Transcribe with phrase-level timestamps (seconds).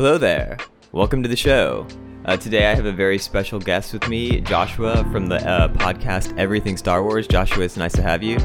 [0.00, 0.56] Hello there.
[0.92, 1.86] Welcome to the show.
[2.24, 6.34] Uh, today I have a very special guest with me, Joshua from the uh, podcast
[6.38, 7.26] Everything Star Wars.
[7.26, 8.38] Joshua, it's nice to have you.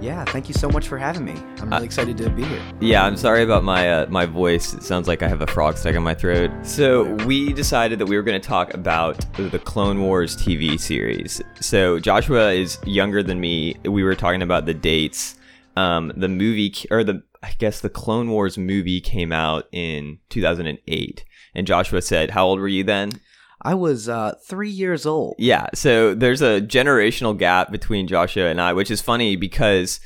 [0.00, 1.32] Yeah, thank you so much for having me.
[1.58, 2.62] I'm really Uh, excited to be here.
[2.80, 4.72] Yeah, I'm sorry about my uh, my voice.
[4.72, 6.50] It sounds like I have a frog stuck in my throat.
[6.62, 11.42] So we decided that we were going to talk about the Clone Wars TV series.
[11.60, 13.76] So Joshua is younger than me.
[13.84, 15.36] We were talking about the dates.
[15.76, 21.24] Um, the movie or the I guess the Clone Wars movie came out in 2008,
[21.54, 23.12] and Joshua said, "How old were you then?"
[23.60, 25.34] I was uh, three years old.
[25.38, 30.00] Yeah, so there's a generational gap between Joshua and I, which is funny because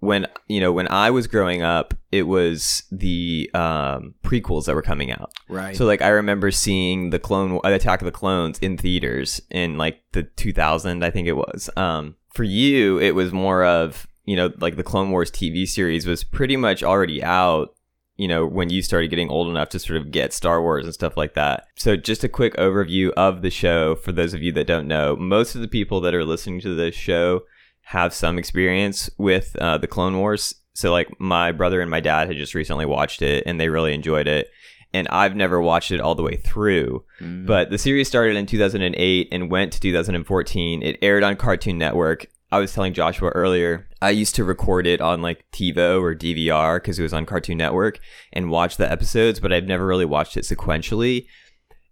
[0.00, 4.82] when you know when I was growing up, it was the um, prequels that were
[4.82, 5.30] coming out.
[5.46, 5.76] Right.
[5.76, 9.76] So like I remember seeing the Clone uh, Attack of the Clones in theaters in
[9.76, 11.68] like the 2000, I think it was.
[11.76, 16.06] Um, for you, it was more of you know like the Clone Wars TV series
[16.06, 17.74] was pretty much already out.
[18.16, 20.92] You know when you started getting old enough to sort of get Star Wars and
[20.92, 21.64] stuff like that.
[21.76, 25.16] So just a quick overview of the show for those of you that don't know.
[25.16, 27.42] Most of the people that are listening to this show
[27.82, 30.54] have some experience with uh, the Clone Wars.
[30.74, 33.94] So like my brother and my dad had just recently watched it and they really
[33.94, 34.50] enjoyed it.
[34.92, 37.04] And I've never watched it all the way through.
[37.20, 37.46] Mm.
[37.46, 40.82] But the series started in 2008 and went to 2014.
[40.82, 42.26] It aired on Cartoon Network.
[42.50, 46.76] I was telling Joshua earlier, I used to record it on like TiVo or DVR
[46.76, 47.98] because it was on Cartoon Network
[48.32, 51.26] and watch the episodes, but I've never really watched it sequentially.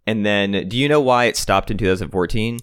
[0.07, 2.59] And then, do you know why it stopped in 2014?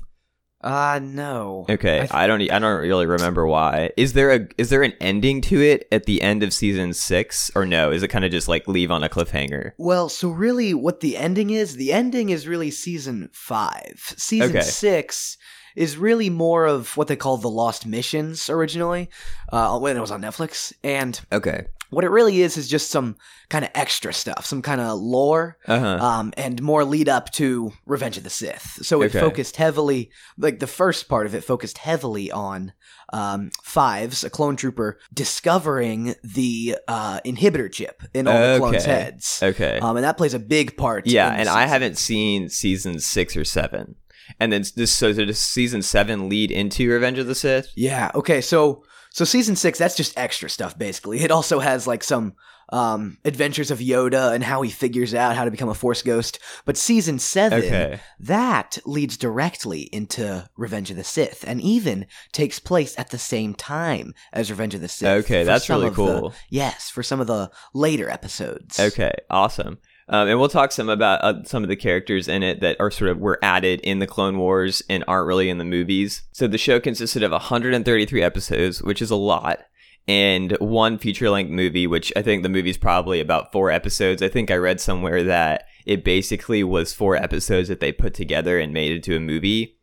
[0.64, 1.66] uh no.
[1.68, 2.40] Okay, I th- I, don't.
[2.50, 3.90] I don't really remember why.
[3.98, 7.50] Is there a is there an ending to it at the end of season six,
[7.54, 7.90] or no?
[7.90, 9.72] Is it kind of just like leave on a cliffhanger?
[9.76, 11.76] Well, so really, what the ending is?
[11.76, 14.14] The ending is really season five.
[14.16, 14.62] Season Okay.
[14.62, 15.36] six
[15.76, 19.08] is really more of what they call the Lost Missions originally,
[19.52, 20.72] uh, when it was on Netflix.
[20.82, 21.66] And Okay.
[21.90, 23.16] what it really is is just some
[23.48, 25.58] kind of extra stuff, some kind of lore.
[25.66, 25.98] Uh huh.
[26.04, 28.78] um, and more lead up to Revenge of the Sith.
[28.82, 29.20] So it Okay.
[29.20, 32.72] focused heavily, like the first part of it focused heavily on
[33.12, 39.40] um, Fives, a clone trooper, discovering the uh, inhibitor chip in all the clones' heads.
[39.42, 39.78] okay.
[39.78, 41.06] Um, and that plays a big part.
[41.06, 43.96] yeah, and I haven't seen season six or seven.
[44.40, 47.68] And then this so does season seven lead into Revenge of the Sith?
[47.76, 48.10] Yeah.
[48.14, 48.40] Okay.
[48.40, 50.76] So so season six, that's just extra stuff.
[50.78, 52.34] Basically, it also has like some
[52.70, 56.38] um adventures of Yoda and how he figures out how to become a Force ghost.
[56.64, 58.00] But season seven, Okay.
[58.20, 63.54] that leads directly into Revenge of the Sith, and even takes place at the same
[63.54, 65.24] time as Revenge of the Sith.
[65.24, 66.34] Okay, that's really of the- cool.
[66.48, 68.80] yes, for some of the later episodes.
[68.80, 69.78] Okay, awesome.
[70.08, 72.90] Um, and we'll talk some about uh, some of the characters in it that are
[72.90, 76.22] sort of were added in the Clone Wars and aren't really in the movies.
[76.32, 79.60] So the show consisted of 133 episodes, which is a lot,
[80.06, 84.22] and one feature length movie, which I think the movie's probably about four episodes.
[84.22, 88.58] I think I read somewhere that it basically was four episodes that they put together
[88.58, 89.78] and made into a movie,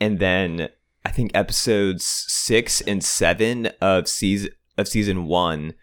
[0.00, 0.70] and then
[1.04, 5.74] I think episodes six and seven of season of season one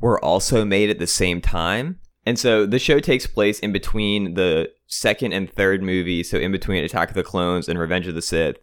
[0.00, 1.98] were also made at the same time.
[2.26, 6.52] And so the show takes place in between the second and third movie, so in
[6.52, 8.56] between Attack of the Clones and Revenge of the Sith.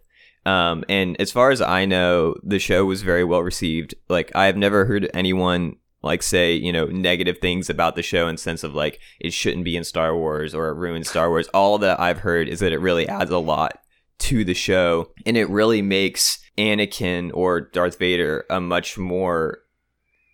[0.46, 3.96] Um, and as far as I know, the show was very well received.
[4.10, 8.38] Like I've never heard anyone like say you know negative things about the show in
[8.38, 11.48] sense of like it shouldn't be in Star Wars or it ruins Star Wars.
[11.48, 13.80] All that I've heard is that it really adds a lot
[14.20, 19.60] to the show, and it really makes Anakin or Darth Vader a much more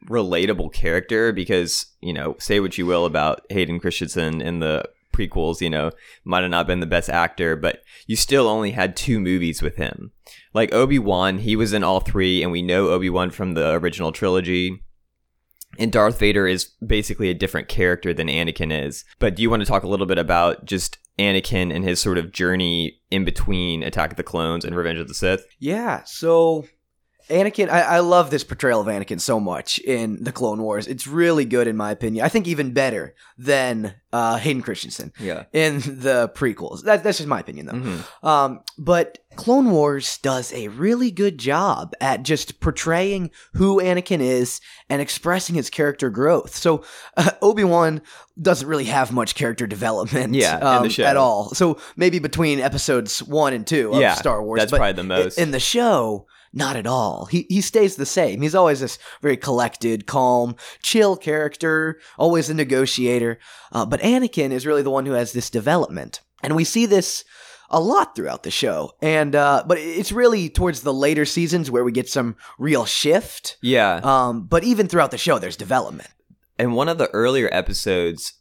[0.07, 5.61] relatable character because you know say what you will about Hayden Christensen in the prequels
[5.61, 5.91] you know
[6.23, 9.75] might have not been the best actor but you still only had two movies with
[9.75, 10.11] him.
[10.53, 14.81] Like Obi-Wan he was in all three and we know Obi-Wan from the original trilogy.
[15.79, 19.05] And Darth Vader is basically a different character than Anakin is.
[19.19, 22.17] But do you want to talk a little bit about just Anakin and his sort
[22.17, 25.45] of journey in between Attack of the Clones and Revenge of the Sith?
[25.59, 26.03] Yeah.
[26.05, 26.65] So
[27.31, 30.85] Anakin, I, I love this portrayal of Anakin so much in the Clone Wars.
[30.87, 32.25] It's really good in my opinion.
[32.25, 36.83] I think even better than uh, Hayden Christensen yeah in the prequels.
[36.83, 37.73] That, that's just my opinion, though.
[37.73, 38.27] Mhm.
[38.27, 44.59] Um, but Clone Wars does a really good job at just portraying who Anakin is
[44.89, 46.53] and expressing his character growth.
[46.55, 46.83] So
[47.15, 48.01] uh, Obi Wan
[48.41, 51.03] doesn't really have much character development, Yeah, in the um, show.
[51.05, 51.53] at all.
[51.53, 55.37] So maybe between episodes one and two of Yeah, Star Wars, that's probably the most.
[55.37, 56.27] in the show.
[56.53, 57.25] Not at all.
[57.25, 58.41] He he stays the same.
[58.41, 63.39] He's always this very collected, calm, chill character, always a negotiator.
[63.71, 67.23] Uh, but Anakin is really the one who has this development, and we see this
[67.69, 68.91] a lot throughout the show.
[69.01, 73.57] And uh, but it's really towards the later seasons where we get some real shift.
[73.61, 76.09] yeah Um, but even throughout the show, there's development.
[76.59, 78.33] in one of the earlier episodes,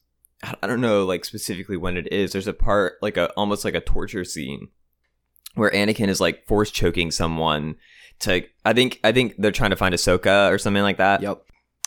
[0.43, 2.33] I I don't know like specifically when it is.
[2.33, 4.67] There's a part like a almost like a torture scene
[5.55, 7.77] where Anakin is like force choking someone
[8.21, 11.23] to I think I think they're trying to find Ahsoka or something like that.
[11.23, 11.43] Yep.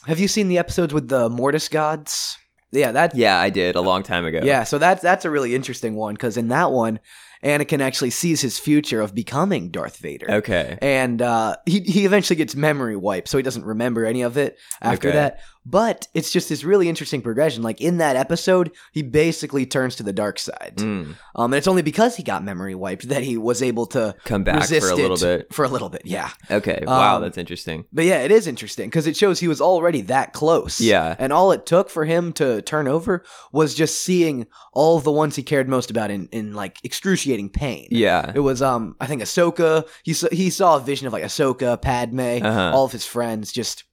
[0.08, 2.38] Have you seen the episodes with the Mortis gods?
[2.72, 4.42] Yeah, that Yeah, I did a long time ago.
[4.44, 7.00] Yeah, so that's that's a really interesting one because in that one,
[7.44, 10.30] Anakin actually sees his future of becoming Darth Vader.
[10.32, 10.78] Okay.
[10.82, 14.58] And uh, he he eventually gets memory wiped, so he doesn't remember any of it
[14.82, 15.18] after Okay.
[15.18, 15.40] that.
[15.66, 17.64] But it's just this really interesting progression.
[17.64, 21.16] Like in that episode, he basically turns to the dark side, Mm.
[21.36, 24.44] um, and it's only because he got memory wiped that he was able to Come
[24.44, 25.54] back resist for a little bit.
[25.54, 26.30] For a little bit, yeah.
[26.52, 26.84] Okay.
[26.86, 27.86] Wow, Um, that's interesting.
[27.94, 30.82] But yeah, it is interesting because it shows he was already that close.
[30.82, 31.16] Yeah.
[31.18, 35.36] And all it took for him to turn over was just seeing all the ones
[35.36, 37.88] he cared most about in, in like excruciating pain.
[37.92, 38.32] Yeah.
[38.36, 39.88] It was um I think Ahsoka.
[40.04, 42.72] He saw, he saw a vision of like Ahsoka, Padme, Uh-huh.
[42.76, 43.84] all of his friends just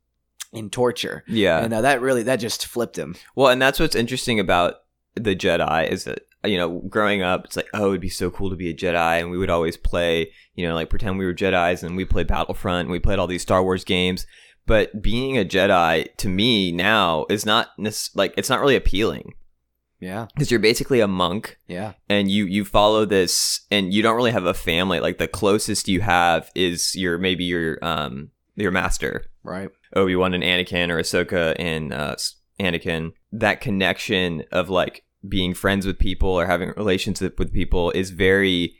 [0.52, 1.62] in torture, Yeah.
[1.62, 3.14] and uh, that really that just flipped him.
[3.37, 4.75] Well, and that's what's interesting about
[5.14, 8.49] the Jedi is that you know, growing up, it's like, oh, it'd be so cool
[8.49, 11.35] to be a Jedi, and we would always play, you know, like pretend we were
[11.35, 14.26] Jedi's, and we played Battlefront, and we played all these Star Wars games.
[14.67, 17.69] But being a Jedi to me now is not
[18.14, 19.35] like it's not really appealing
[19.99, 24.17] Yeah, because you're basically a monk, yeah, and you you follow this, and you don't
[24.17, 24.99] really have a family.
[24.99, 29.70] Like the closest you have is your maybe your um your master, right.
[29.94, 32.16] Obi Wan and Anakin or Ahsoka and uh,
[32.60, 38.10] Anakin, that connection of like being friends with people or having relationship with people is
[38.10, 38.76] very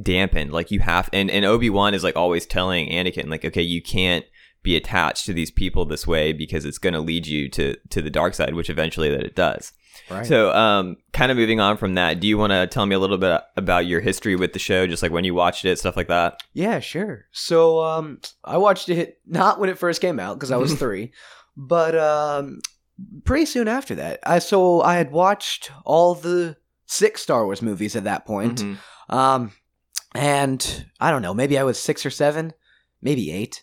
[0.00, 0.52] dampened.
[0.52, 3.82] Like you have, and, and Obi Wan is like always telling Anakin, like, okay, you
[3.82, 4.24] can't
[4.62, 8.02] be attached to these people this way because it's going to lead you to to
[8.02, 9.72] the dark side, which eventually that it does.
[10.10, 10.26] Right.
[10.26, 12.98] So, um, kind of moving on from that, do you want to tell me a
[12.98, 15.96] little bit about your history with the show, just like when you watched it, stuff
[15.96, 16.40] like that?
[16.52, 17.26] Yeah, sure.
[17.32, 21.12] So um I watched it not when it first came out because I was 3,
[21.56, 22.60] but um
[23.24, 24.20] pretty soon after that.
[24.24, 26.56] I so I had watched all the
[26.86, 28.62] six Star Wars movies at that point.
[28.62, 28.78] Mhm.
[29.08, 29.52] Um
[30.14, 32.54] and I don't know, maybe I was 6 or 7,
[33.02, 33.62] maybe 8.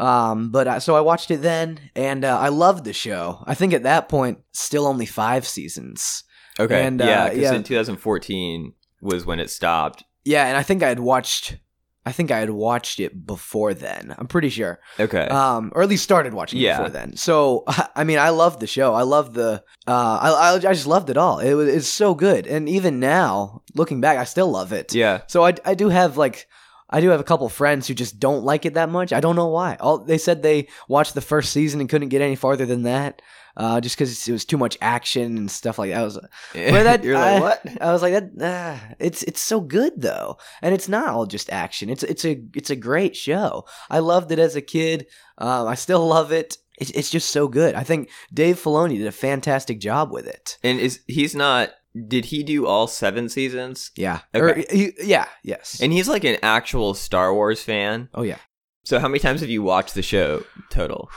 [0.00, 3.42] Um but I, so I watched it then and uh, I loved the show.
[3.46, 6.24] I think at that point still only 5 seasons.
[6.58, 6.84] Okay.
[6.86, 7.54] And, uh, yeah, because yeah.
[7.54, 10.04] in 2014 was when it stopped.
[10.24, 11.58] Yeah, and I think I had watched
[12.06, 14.14] I think I had watched it before then.
[14.18, 14.78] I'm pretty sure.
[15.00, 15.26] Okay.
[15.28, 16.76] um, or at least started watching it Yeah.
[16.76, 17.16] before then.
[17.16, 17.64] So
[17.96, 18.92] I mean, I loved the show.
[18.94, 21.38] I loved the, uh, I, I, I just loved it all.
[21.38, 24.94] It was it's so good, and even now, looking back, I still love it.
[24.94, 25.22] yeah.
[25.28, 26.46] So I, I do have like.
[26.94, 29.12] I do have a couple friends who just don't like it that much.
[29.12, 29.76] I don't know why.
[29.80, 33.20] All they said they watched the first season and couldn't get any farther than that,
[33.56, 35.98] uh, just because it was too much action and stuff like that.
[35.98, 36.20] I was,
[36.54, 37.82] but that You're I, like, what?
[37.82, 38.30] I was like that.
[38.40, 41.90] ah, it's it's so good though, and it's not all just action.
[41.90, 43.64] It's it's a it's a great show.
[43.90, 45.06] I loved it as a kid.
[45.38, 46.58] Um, I still love it.
[46.78, 47.74] It's it's just so good.
[47.74, 50.58] I think Dave Filoni did a fantastic job with it.
[50.62, 51.70] And is he's not?
[52.08, 53.90] Did he do all seven seasons?
[53.96, 54.20] Yeah.
[54.34, 54.62] Okay.
[54.62, 55.26] Or, he- yeah.
[55.42, 55.80] Yes.
[55.80, 58.08] And he's like an actual Star Wars fan.
[58.14, 58.38] oh yeah.
[58.84, 61.08] So how many times have you watched the show total?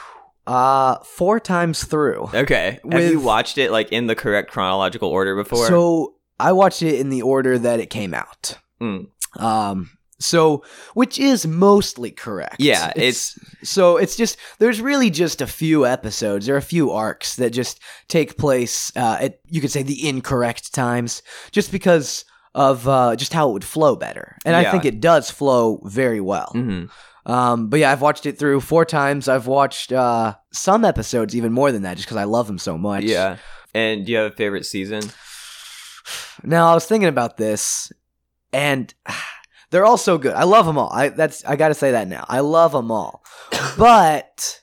[0.45, 2.29] Uh, four times through.
[2.33, 2.79] Okay.
[2.89, 5.67] have you watched it like in the correct chronological order before?
[5.67, 8.57] So I watched it in the order that it came out.
[8.81, 9.07] Mm.
[9.37, 9.89] Um.
[10.19, 10.63] So,
[10.95, 12.55] which is mostly correct.
[12.59, 16.45] Yeah, It's so it's just there's really just a few episodes.
[16.47, 20.07] There are a few arcs that just take place uh, at you could say the
[20.09, 22.25] incorrect times, just because
[22.55, 24.37] of uh, just how it would flow better.
[24.43, 26.49] And I think it does flow very well.
[26.53, 26.85] hmm
[27.27, 29.27] Um, but yeah, I've watched it through four times.
[29.27, 32.77] I've watched uh, some episodes even more than that, just because I love them so
[32.77, 33.03] much.
[33.03, 33.37] Yeah.
[33.75, 35.03] And do you have a favorite season?
[36.43, 37.91] Now I was thinking about this,
[38.53, 38.93] and
[39.69, 40.33] they're all so good.
[40.33, 40.91] I love them all.
[40.91, 42.25] I that's I got to say that now.
[42.27, 43.23] I love them all,
[43.77, 44.61] but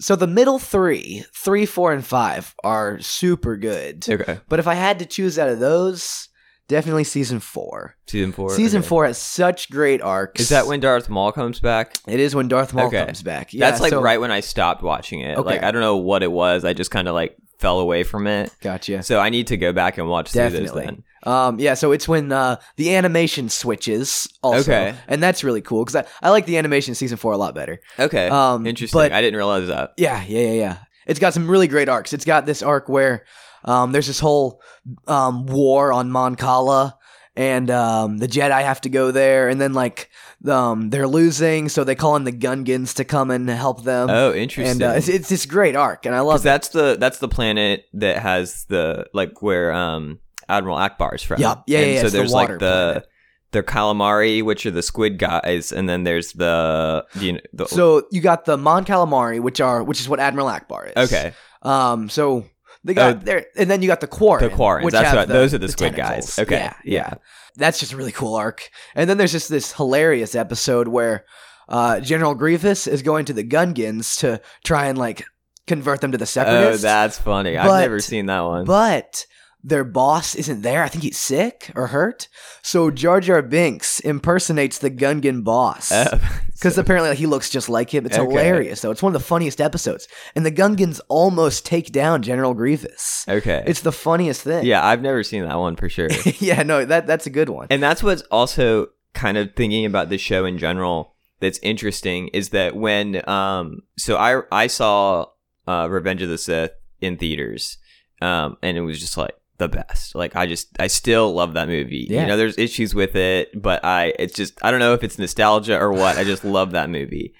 [0.00, 4.04] so the middle three, three, four, and five are super good.
[4.08, 4.40] Okay.
[4.48, 6.28] But if I had to choose out of those,
[6.68, 7.96] definitely season four.
[8.06, 8.50] Season four.
[8.56, 8.88] season okay.
[8.88, 10.40] four has such great arcs.
[10.40, 11.94] Is that when Darth Maul comes back?
[12.08, 13.04] it is when Darth Maul Okay.
[13.04, 13.52] comes back?
[13.52, 15.36] Yeah, That's like so- right when I stopped watching it.
[15.36, 15.46] Okay.
[15.46, 16.64] Like I don't know what it was.
[16.64, 18.50] I just kind of like fell away from it.
[18.60, 19.02] Gotcha.
[19.02, 20.84] So I need to go back and watch through those Definitely.
[20.86, 21.04] then.
[21.22, 24.94] Um, yeah, so it's when uh, the animation switches also, Okay.
[25.06, 27.54] and that's really cool because I, I like the animation in season four a lot
[27.54, 27.80] better.
[27.98, 28.28] Okay.
[28.28, 28.98] Um, Interesting.
[28.98, 29.92] but- I didn't realize that.
[29.98, 30.76] Yeah, yeah, yeah, yeah.
[31.06, 32.12] It's got some really great arcs.
[32.14, 33.24] It's got this arc where
[33.64, 34.62] um, there's this whole
[35.06, 36.96] um, war on Mon Cala,
[37.36, 40.10] and um, the Jedi have to go there, and then like
[40.46, 44.10] um, they're losing, so they call in the Gungans to come and help them.
[44.10, 44.82] Oh, interesting.
[44.82, 47.28] and uh, it's, it's this great arc, and I love Because that's the that's the
[47.28, 50.18] planet that has the like where um
[50.48, 50.78] Admiral
[51.14, 51.40] is from.
[51.40, 51.64] Yup.
[51.66, 53.08] Yeah, and yeah, yeah, So the there's water like the planet.
[53.52, 58.06] the calamari, which are the squid guys, and then there's the you know, the So
[58.10, 61.12] you got the Mon Calamari, which are which is what Admiral Ackbar is.
[61.12, 61.32] okay.
[61.62, 62.46] Um, so
[62.84, 64.42] They got Oh, there, and then you got the Quarren.
[64.48, 64.84] the Quarrens.
[64.84, 66.36] which That's what- the- those are the squid tentacles.
[66.36, 66.38] guys.
[66.38, 67.14] Okay, Yeah, yeah.
[67.56, 68.70] That's just a really cool arc.
[68.94, 71.24] And then there's just this hilarious episode where
[71.68, 75.24] uh, General Grievous is going to the Gungans to try and like
[75.66, 76.56] convert them to the Separatists.
[76.58, 76.82] Oh, Separatists.
[76.82, 77.54] that's funny.
[77.56, 78.64] But- I've never seen that one.
[78.64, 79.26] But
[79.62, 80.82] their boss isn't there.
[80.82, 82.28] I think he's sick or hurt.
[82.62, 85.90] So Jar Jar Binks impersonates the Gungan boss.
[85.92, 86.20] Oh,
[86.60, 88.04] Because apparently like, he looks just like him.
[88.04, 88.28] It's Okay.
[88.30, 88.90] hilarious, though.
[88.90, 90.06] It's one of the funniest episodes.
[90.34, 93.24] And the Gungans almost take down General Grievous.
[93.28, 93.64] okay.
[93.66, 94.66] It's the funniest thing.
[94.66, 96.08] yeah, I've never seen that one for sure.
[96.38, 97.66] yeah, no, that that's a good one.
[97.70, 102.50] And that's what's also kind of thinking about the show in general that's interesting is
[102.50, 105.26] that when um so I I saw
[105.66, 107.78] uh Revenge of the Sith in theaters
[108.20, 110.16] um and it was just like the best.
[110.16, 112.08] Like I just I still love that movie.
[112.10, 112.22] Yeah.
[112.22, 115.18] You know there's issues with it, but I it's just I don't know if it's
[115.18, 116.18] nostalgia or what.
[116.18, 117.34] I just love that movie.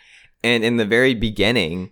[0.44, 1.90] And in the very beginning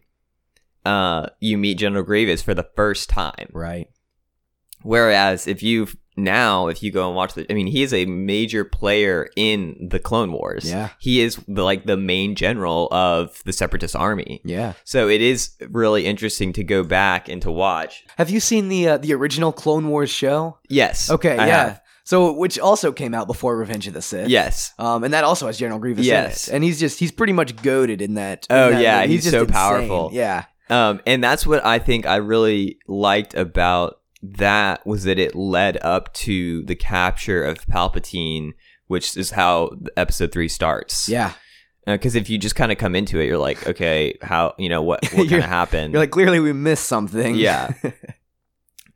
[0.86, 3.48] uh you meet General Grievous for the first time.
[3.52, 3.88] Right.
[4.82, 8.04] Whereas if you now, if you go and watch the, I mean, he is a
[8.06, 10.68] major player in the Clone Wars.
[10.68, 10.90] Yeah.
[10.98, 14.40] he is the, like the main general of the Separatist army.
[14.44, 14.72] Yeah.
[14.84, 18.04] So it is really interesting to go back and to watch.
[18.18, 20.58] Have you seen the uh, the original Clone Wars show?
[20.68, 21.10] Yes.
[21.10, 21.64] Okay, I yeah.
[21.68, 21.80] have.
[22.04, 24.28] So which also came out before Revenge of the Sith.
[24.28, 24.72] Yes.
[24.78, 26.48] Um, and that also has General Grievous Yes.
[26.48, 26.56] in it.
[26.56, 28.46] And he's just he's pretty much goaded in that.
[28.48, 29.12] in Oh, that yeah, movie.
[29.12, 29.52] he's just so insane.
[29.52, 30.10] powerful.
[30.12, 30.44] Yeah.
[30.70, 35.78] Um, and that's what I think I really liked about that was that it led
[35.82, 38.52] up to the capture of Palpatine,
[38.86, 41.08] which is how episode three starts.
[41.08, 41.32] Yeah.
[41.86, 44.82] Because if you just kind of come into it, you're like, okay, how you know
[44.82, 45.92] what what kind of happened?
[45.92, 47.34] You're like clearly we missed something.
[47.34, 47.72] Yeah.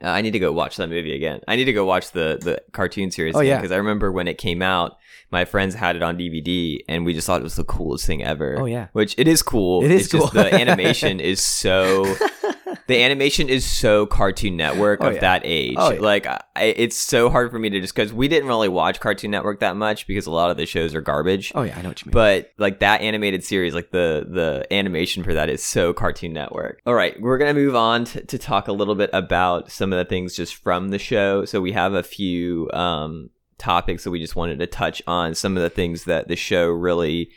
[0.05, 1.43] Uh, I need to go watch that movie again.
[1.47, 3.37] I need to go watch the the cartoon series.
[3.37, 3.57] Oh, yeah.
[3.59, 4.97] because I remember when it came out,
[5.31, 8.21] my friends had it on DVD, and we just thought it was the coolest thing
[8.25, 8.59] ever.
[8.59, 8.89] Oh, yeah.
[8.95, 9.85] which it is cool.
[9.85, 10.43] It is It's just cool.
[10.43, 12.03] the animation is so.
[12.89, 15.21] The animation is so Cartoon Network Oh, of yeah.
[15.21, 15.77] that age.
[15.79, 16.01] Oh, yeah.
[16.01, 19.31] Like, I, it's so hard for me to just because we didn't really watch Cartoon
[19.31, 21.53] Network that much because a lot of the shows are garbage.
[21.55, 22.13] Oh yeah, I know what you mean.
[22.13, 26.81] But like that animated series, like the the animation for that is so Cartoon Network.
[26.87, 29.99] All right, we're gonna move on to, to talk a little bit about some of
[29.99, 31.45] the things just from the show.
[31.45, 35.35] So we have a few um, topics that we just wanted to touch on.
[35.35, 37.31] Some of the things that the show really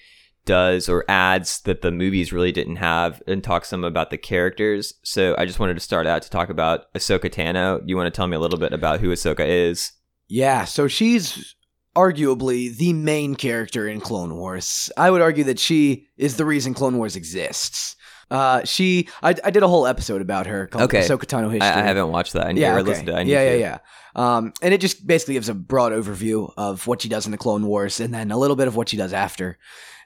[0.45, 4.93] does or adds that the movies really didn't have, and talk some about the characters.
[5.03, 7.81] So I just wanted to start out to talk about Ahsoka Tano.
[7.85, 9.91] You want to tell me a little bit about who Ahsoka is?
[10.27, 11.55] Yeah, so she's
[11.95, 14.91] arguably the main character in Clone Wars.
[14.97, 17.94] I would argue that she is the reason Clone Wars exists.
[18.31, 21.01] Uh, she, I, I did a whole episode about her called Okay.
[21.01, 21.61] Ahsoka Tano History.
[21.67, 22.47] I, I haven't watched that.
[22.47, 22.89] I need yeah, or okay.
[22.89, 23.17] listened to it.
[23.17, 23.59] I need yeah, yeah, to.
[23.59, 23.77] yeah.
[24.15, 27.37] Um, and it just basically gives a broad overview of what she does in the
[27.37, 29.57] Clone Wars, and then a little bit of what she does after.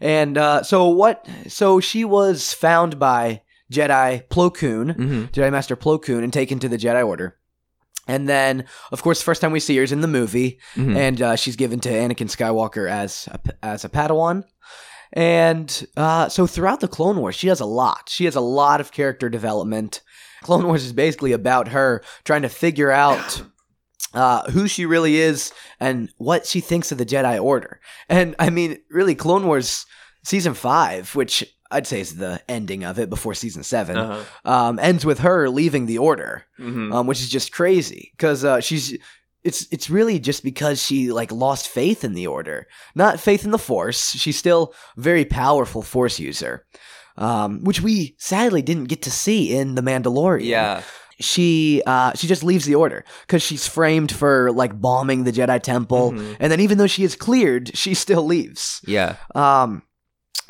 [0.01, 1.27] And uh, so what?
[1.47, 5.31] So she was found by Jedi Plo Koon, Mhm.
[5.31, 7.35] Jedi Master Plo Koon, and taken to the Jedi Order.
[8.07, 10.95] And then, of course, the first time we see her is in the movie, Mhm.
[10.97, 14.43] and uh, she's given to Anakin Skywalker as a, as a Padawan.
[15.13, 18.09] And uh, so throughout the Clone Wars, she has a lot.
[18.09, 20.01] She has a lot of character development.
[20.43, 23.41] Clone Wars is basically about her trying to figure out
[24.13, 27.79] uh, who she really is and what she thinks of the Jedi Order.
[28.07, 29.85] And I mean, really, Clone Wars
[30.23, 34.23] season five, which I'd say is the ending of it before season 7 Uh-huh.
[34.51, 36.91] um, ends with her leaving the Order Mhm.
[36.93, 38.97] um, which is just crazy because uh, she's
[39.43, 43.51] it's it's really just because she like lost faith in the order, not faith in
[43.51, 44.11] the Force.
[44.11, 46.65] She's still a very powerful Force user,
[47.17, 50.45] um, which we sadly didn't get to see in the Mandalorian.
[50.45, 50.81] Yeah.
[51.21, 55.61] she uh, she just leaves the order because she's framed for like bombing the Jedi
[55.61, 56.37] Temple, Mhm.
[56.39, 58.79] and then even though she is cleared, she still leaves.
[58.87, 59.15] Yeah.
[59.35, 59.83] Um,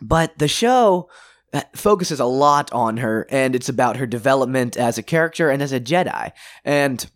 [0.02, 1.10] but the show
[1.54, 5.62] uh, focuses a lot on her, and it's about her development as a character and
[5.64, 6.32] as a Jedi,
[6.64, 7.10] and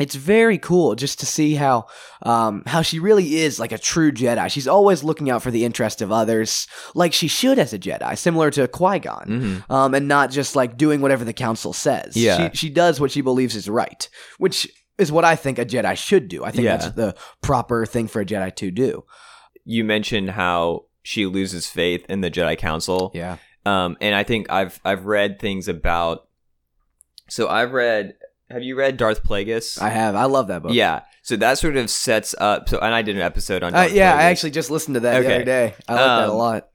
[0.00, 1.86] it's very cool just to see how
[2.22, 4.50] um, how she really is like a true Jedi.
[4.50, 8.16] She's always looking out for the interest of others, like she should as a Jedi,
[8.16, 9.26] similar to Qui Gon.
[9.68, 9.70] Mhm.
[9.70, 12.16] Um, and not just like doing whatever the council says.
[12.16, 12.50] Yeah.
[12.50, 14.08] She, she does what she believes is right,
[14.38, 14.66] which
[14.98, 16.42] is what I think a Jedi should do.
[16.44, 16.76] I think Yeah.
[16.78, 19.04] that's the proper thing for a Jedi to do.
[19.64, 23.10] You mentioned how she loses faith in the Jedi Council.
[23.14, 23.36] Yeah.
[23.66, 26.28] Um, and I think I've I've read things about.
[27.28, 28.14] So I've read.
[28.52, 29.80] Have you read Darth Plagueis?
[29.80, 30.14] I have.
[30.14, 30.72] I love that book.
[30.74, 31.00] yeah.
[31.22, 32.68] So that sort of sets up.
[32.68, 33.74] So and I did an episode on.
[33.74, 35.74] Uh, yeah, I actually just listened to that the other day.
[35.88, 36.68] I like that a Um, lot.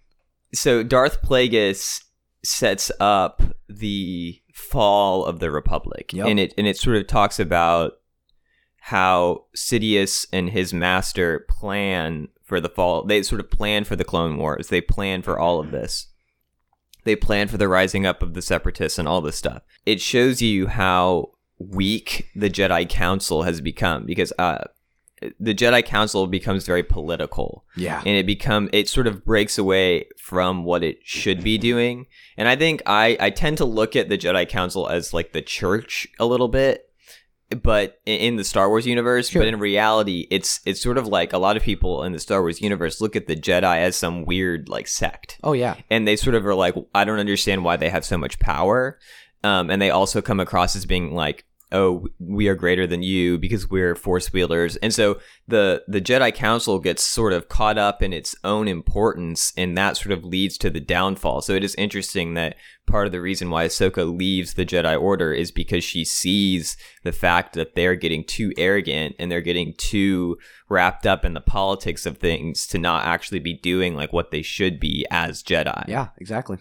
[0.53, 2.03] so Darth Plagueis
[2.43, 6.27] sets up the fall of the Republic, Yep.
[6.27, 7.93] and it and it sort of talks about
[8.79, 13.03] how Sidious and his master plan for the fall.
[13.03, 14.69] They sort of plan for the Clone Wars.
[14.69, 16.07] They plan for all of this.
[17.03, 19.61] They plan for the rising up of the Separatists and all this stuff.
[19.85, 24.59] It shows you how weak the Jedi Council has become because uh,
[25.39, 27.99] the Jedi Council becomes very political Yeah.
[28.05, 32.05] and it become it sort of breaks away from what it should be doing.
[32.37, 35.41] And I think I I tend to look at the Jedi Council as like the
[35.41, 36.83] church a little bit,
[37.63, 39.29] but in the Star Wars universe.
[39.29, 39.41] Sure.
[39.41, 42.41] But in reality, it's it's sort of like a lot of people in the Star
[42.41, 45.77] Wars universe look at the Jedi as some weird like sect Oh yeah.
[45.89, 48.99] and they sort of are like, I don't understand why they have so much power.
[49.43, 53.37] Um, and they also come across as being like, oh, we are greater than you
[53.37, 54.75] because we're force wielders.
[54.77, 59.53] And so the the Jedi Council gets sort of caught up in its own importance,
[59.57, 61.41] and that sort of leads to the downfall.
[61.41, 62.55] So it is interesting that
[62.85, 67.11] part of the reason why Ahsoka leaves the Jedi Order is because she sees the
[67.11, 70.37] fact that they're getting too arrogant and they're getting too
[70.69, 74.41] wrapped up in the politics of things to not actually be doing like what they
[74.41, 75.85] should be as Jedi.
[75.87, 76.07] Yeah.
[76.17, 76.57] Exactly.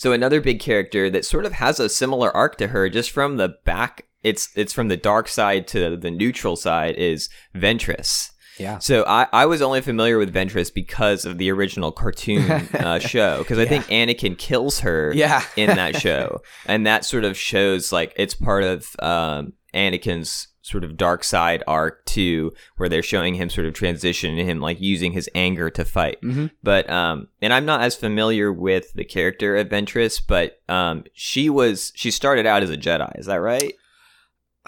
[0.00, 3.36] So another big character that sort of has a similar arc to her, just from
[3.36, 8.30] the back, it's it's from the dark side to the neutral side, is Ventress.
[8.58, 8.78] Yeah.
[8.78, 13.38] So I, I was only familiar with Ventress because of the original cartoon uh, show,
[13.38, 15.42] because I think Anakin kills her Yeah.
[15.56, 20.84] in that show, and that sort of shows like it's part of um, Anakin's sort
[20.84, 24.78] of dark side arc too, where they're showing him sort of transition and him like
[24.78, 26.18] using his anger to fight.
[26.20, 31.04] hmm But um, and I'm not as familiar with the character of Ventress, but um,
[31.14, 33.18] she was she started out as a Jedi.
[33.18, 33.72] Is that right?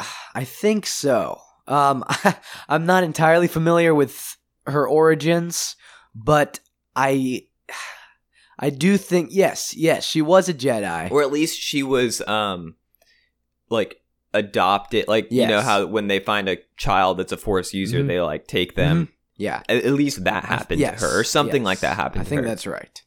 [0.35, 1.41] I think so.
[1.69, 2.05] Um,
[2.69, 5.77] I'm not entirely familiar with her origins,
[6.15, 6.61] but
[6.97, 7.47] I,
[8.59, 11.11] I do think yes, yes, she was a Jedi.
[11.11, 12.77] Or at least she was um,
[13.69, 14.01] like
[14.35, 15.09] adopted.
[15.09, 18.07] Like you know how when they find a child that's a Force user, Mhm.
[18.09, 19.09] they like take them.
[19.37, 21.67] yeah, At, at least that happened Yes, to her, or something yes.
[21.67, 22.23] like that happened.
[22.23, 22.47] I think her.
[22.47, 23.03] that's right.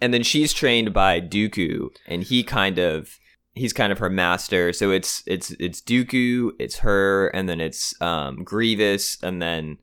[0.00, 3.18] and then she's trained by Dooku, and he kind of
[3.56, 4.72] he's kind of her master.
[4.72, 9.78] So it's it's it's Dooku, it's her, and then it's um, Grievous, and then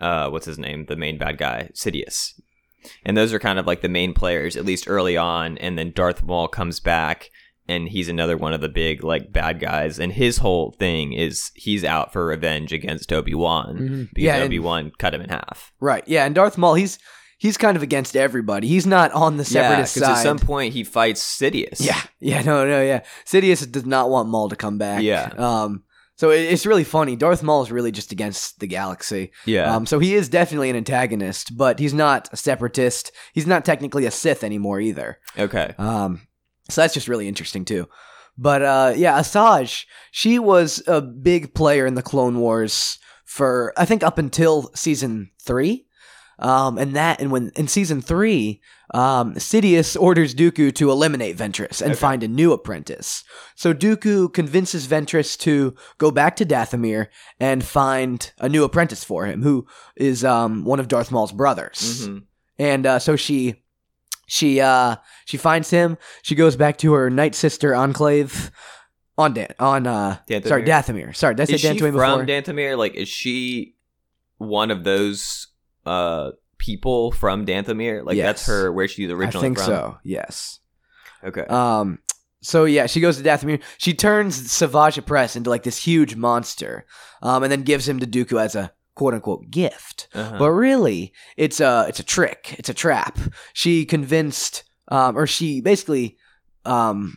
[0.00, 2.32] uh, what's his name, the main bad guy, Sidious.
[3.04, 5.56] And those are kind of like the main players, at least early on.
[5.58, 7.30] And then Darth Maul comes back,
[7.68, 10.00] and he's another one of the big like bad guys.
[10.00, 14.08] And his whole thing is he's out for revenge against Obi Wan Mhm.
[14.14, 15.72] because Yeah, Obi Wan cut him in half.
[15.80, 16.02] Right.
[16.08, 16.98] Yeah, and Darth Maul, he's
[17.42, 18.68] he's kind of against everybody.
[18.68, 20.18] He's not on the separatist because side.
[20.18, 21.84] at some point he fights Sidious.
[21.84, 23.02] Yeah, yeah, no, no, yeah.
[23.26, 25.02] Sidious does not want Maul to come back.
[25.02, 25.32] Yeah.
[25.36, 25.82] Um.
[26.14, 27.16] So it, it's really funny.
[27.16, 29.32] Darth Maul is really just against the galaxy.
[29.44, 29.74] yeah.
[29.74, 29.86] Um.
[29.86, 33.10] So he is definitely an antagonist, but he's not a separatist.
[33.32, 35.18] He's not technically a Sith anymore either.
[35.36, 35.74] okay.
[35.78, 36.22] Um.
[36.70, 37.88] So that's just really interesting too.
[38.38, 43.84] But uh, yeah, Asajj, she was a big player in the Clone Wars for I
[43.84, 45.86] think up until season three.
[46.42, 48.60] Um, and that, and when in season three,
[48.92, 52.00] um, Sidious orders Dooku to eliminate Ventress and Okay.
[52.00, 53.22] find a new apprentice.
[53.54, 57.06] So Dooku convinces Ventress to go back to Dathomir
[57.38, 62.08] and find a new apprentice for him, who is um, one of Darth Maul's brothers
[62.08, 62.22] Mhm.
[62.58, 63.62] and uh, so she
[64.26, 68.50] she uh she finds him she goes back to her night sister enclave
[69.18, 72.78] on Dan- on uh sorry Dathomir sorry did I say Is she from Dathomir?
[72.78, 73.74] Like, is she
[74.38, 75.48] one of those
[75.86, 78.04] uh people from Dathomir?
[78.04, 79.66] Like, that's her where she's originally I think from.
[79.66, 80.60] so yes
[81.24, 81.42] Okay.
[81.42, 81.98] um
[82.40, 86.84] so yeah she goes to Dathomir she turns Savage Opress into like this huge monster
[87.22, 90.36] um and then gives him to Dooku as a quote unquote gift Uh-huh.
[90.38, 92.54] But really, it's a it's a trick.
[92.58, 93.18] It's a trap.
[93.54, 96.18] She convinced, um, or she basically,
[96.66, 97.16] um,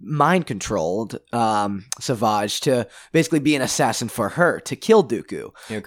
[0.00, 5.80] mind controlled um, Savage to basically be an assassin for her to kill Dooku Okay.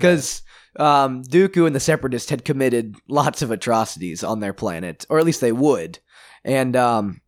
[0.77, 5.25] Um, Dooku and the Separatists had committed lots of atrocities on their planet, or at
[5.25, 5.99] least they would,
[6.43, 7.21] and um,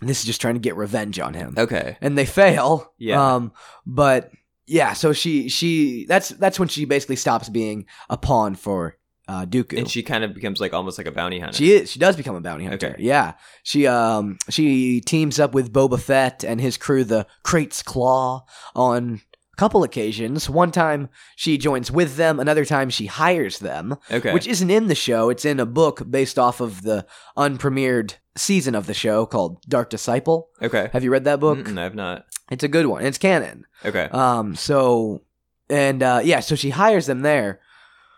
[0.00, 1.96] this is just trying to get revenge on him okay.
[2.00, 2.92] and they fail.
[2.98, 3.34] Yeah.
[3.34, 3.52] Um,
[3.86, 4.30] but
[4.66, 8.96] yeah, so she she that's that's when she basically stops being a pawn for
[9.28, 9.78] uh, Dooku.
[9.78, 11.56] And she kind of becomes like almost like a bounty hunter.
[11.56, 11.90] She is.
[11.90, 12.90] She does become a bounty hunter.
[12.90, 13.02] Okay.
[13.02, 13.34] Yeah.
[13.62, 19.20] She um she teams up with Boba Fett and his crew, the Krait's Claw, on
[19.62, 20.50] couple occasions.
[20.50, 22.40] One time she joins with them.
[22.40, 24.32] Another time she hires them, okay.
[24.32, 25.30] which isn't in the show.
[25.30, 29.88] It's in a book based off of the unpremiered season of the show called Dark
[29.88, 30.48] Disciple.
[30.60, 30.90] okay.
[30.92, 31.58] Have you read that book?
[31.58, 32.26] Mm-mm, I've not.
[32.50, 33.06] It's a good one.
[33.06, 33.64] It's canon.
[33.84, 34.08] Okay.
[34.10, 34.56] Um.
[34.56, 35.22] So,
[35.70, 36.40] and uh, yeah.
[36.40, 37.60] So she hires them there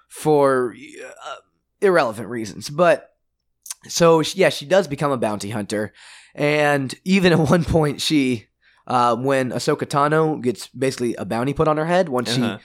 [0.08, 0.74] for
[1.26, 1.36] uh,
[1.82, 3.10] irrelevant reasons, but
[3.86, 5.92] so she, yeah, she does become a bounty hunter,
[6.34, 8.46] and even at one point she.
[8.86, 12.58] Uh, when Ahsoka Tano gets basically a bounty put on her head once Uh-huh.
[12.58, 12.64] she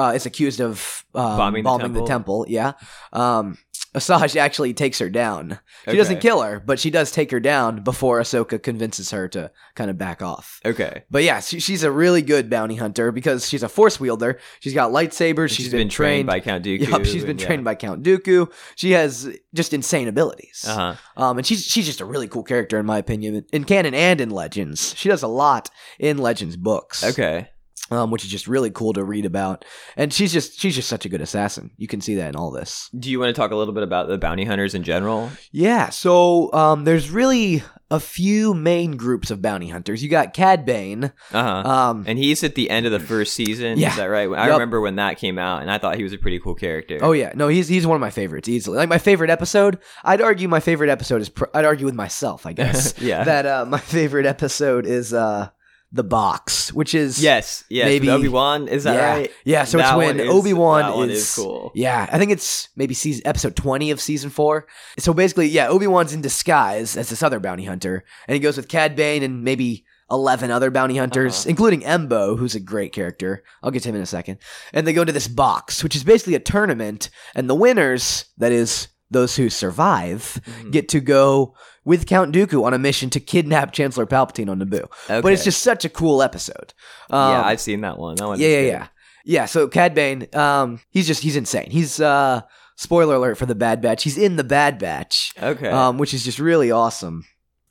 [0.00, 2.44] uh, is accused of um, Bombing bombing, the the temple.
[2.44, 2.72] temple, yeah.
[3.12, 3.58] Um,
[3.94, 5.58] Asajj actually takes her down.
[5.88, 9.50] She doesn't kill her, but she does take her down before Ahsoka convinces her to
[9.74, 10.60] kind of back off.
[10.64, 11.04] Okay.
[11.10, 14.38] But yeah, she, she's a really good bounty hunter because she's a force wielder.
[14.60, 15.50] She's got lightsabers.
[15.50, 16.88] she's been trained by Count Dooku.
[16.88, 18.52] Yup, she's been and, trained by Count Dooku.
[18.76, 20.64] She has just insane abilities.
[20.66, 20.94] Uh huh.
[21.16, 24.20] Um, and she's she's just a really cool character in my opinion, in canon and
[24.20, 24.94] in Legends.
[24.96, 27.02] She does a lot in Legends books.
[27.02, 27.48] Okay.
[27.90, 29.64] Um, which is just really cool to read about.
[29.96, 31.70] And she's just she's just such a good assassin.
[31.76, 32.90] You can see that in all this.
[32.98, 35.30] Do you want to talk a little bit about the bounty hunters in general?
[35.52, 40.02] Yeah, so um, there's really a few main groups of bounty hunters.
[40.02, 41.04] You got Cad Bane.
[41.04, 41.68] Uh huh.
[41.70, 43.78] Um, and he's at the end of the first season.
[43.78, 43.90] Yeah.
[43.90, 44.28] Is that right?
[44.28, 44.52] I Yup.
[44.56, 46.98] remember when that came out, and I thought he was a pretty cool character.
[47.00, 48.76] oh yeah, no, he's he's one of my favorites easily.
[48.76, 51.30] Like my favorite episode, I'd argue my favorite episode is.
[51.30, 52.94] Pr- I'd argue with myself, I guess.
[53.00, 53.24] yeah.
[53.24, 55.48] that uh, my favorite episode is uh,
[55.90, 57.64] the box, which is yes.
[57.70, 57.86] Yes.
[57.86, 58.68] maybe- Obi Wan.
[58.68, 59.30] Is that yeah, right?
[59.44, 61.72] Yeah, so That it's when Obi Wan is, is cool.
[61.74, 64.66] Yeah, I think it's maybe season episode twenty of season four.
[64.98, 68.56] So basically, yeah, Obi Wan's in disguise as this other bounty hunter, and he goes
[68.56, 71.50] with Cad Bane and maybe eleven other bounty hunters, Uh-huh.
[71.50, 73.42] including Embo, who's a great character.
[73.62, 74.38] I'll get to him in a second.
[74.72, 78.52] And they go into this box, which is basically a tournament, and the winners, that
[78.52, 80.70] is those who survive, Mhm.
[80.72, 84.84] get to go with Count Dooku on a mission to kidnap Chancellor Palpatine on Naboo.
[85.08, 86.74] But it's just such a cool episode.
[87.10, 88.16] Um, yeah, I've seen that one.
[88.16, 88.38] That one.
[88.40, 88.86] yeah, yeah, yeah.
[89.24, 91.70] Yeah, so Cad Bane, um, he's just he's insane.
[91.70, 92.42] He's uh
[92.76, 94.04] spoiler alert for the Bad Batch.
[94.04, 95.32] He's in the Bad Batch.
[95.42, 95.68] Okay.
[95.68, 97.24] Um, which is just really awesome.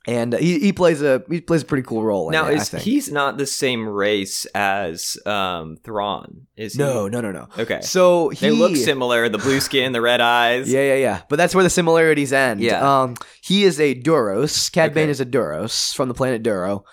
[0.08, 2.58] And uh, he, he plays a he plays a pretty cool role in now it,
[2.58, 2.82] I think.
[2.82, 6.78] he's not the same race as um Thrawn, is he?
[6.78, 7.48] No, no, no, no.
[7.58, 7.82] Okay.
[7.82, 9.28] So he They look similar.
[9.28, 10.72] The blue skin, the red eyes.
[10.72, 11.22] Yeah, yeah, yeah.
[11.28, 12.60] But that's where the similarities end.
[12.62, 12.80] Yeah.
[13.02, 14.72] Um, he is a Duros.
[14.72, 16.84] Cad Bane is a Duros from the planet Duro,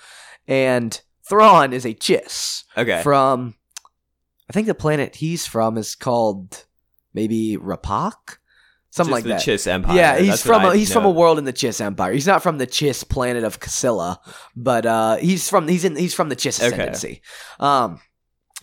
[0.46, 1.00] and
[1.30, 3.02] Thrawn is a Chiss Okay.
[3.02, 3.56] from.
[4.50, 6.66] I think the planet he's from is called
[7.14, 8.40] maybe Rapak,
[8.96, 9.42] something Just like the that.
[9.42, 9.96] Chiss Empire.
[9.96, 11.14] Yeah, he's That's from what a, I he's from a know.
[11.14, 12.14] world in the Chiss Empire.
[12.14, 14.18] He's not from the Chiss planet of Csilla,
[14.56, 16.68] but uh, he's from he's in he's from the Chiss Okay.
[16.74, 17.22] ascendancy.
[17.60, 18.00] Um,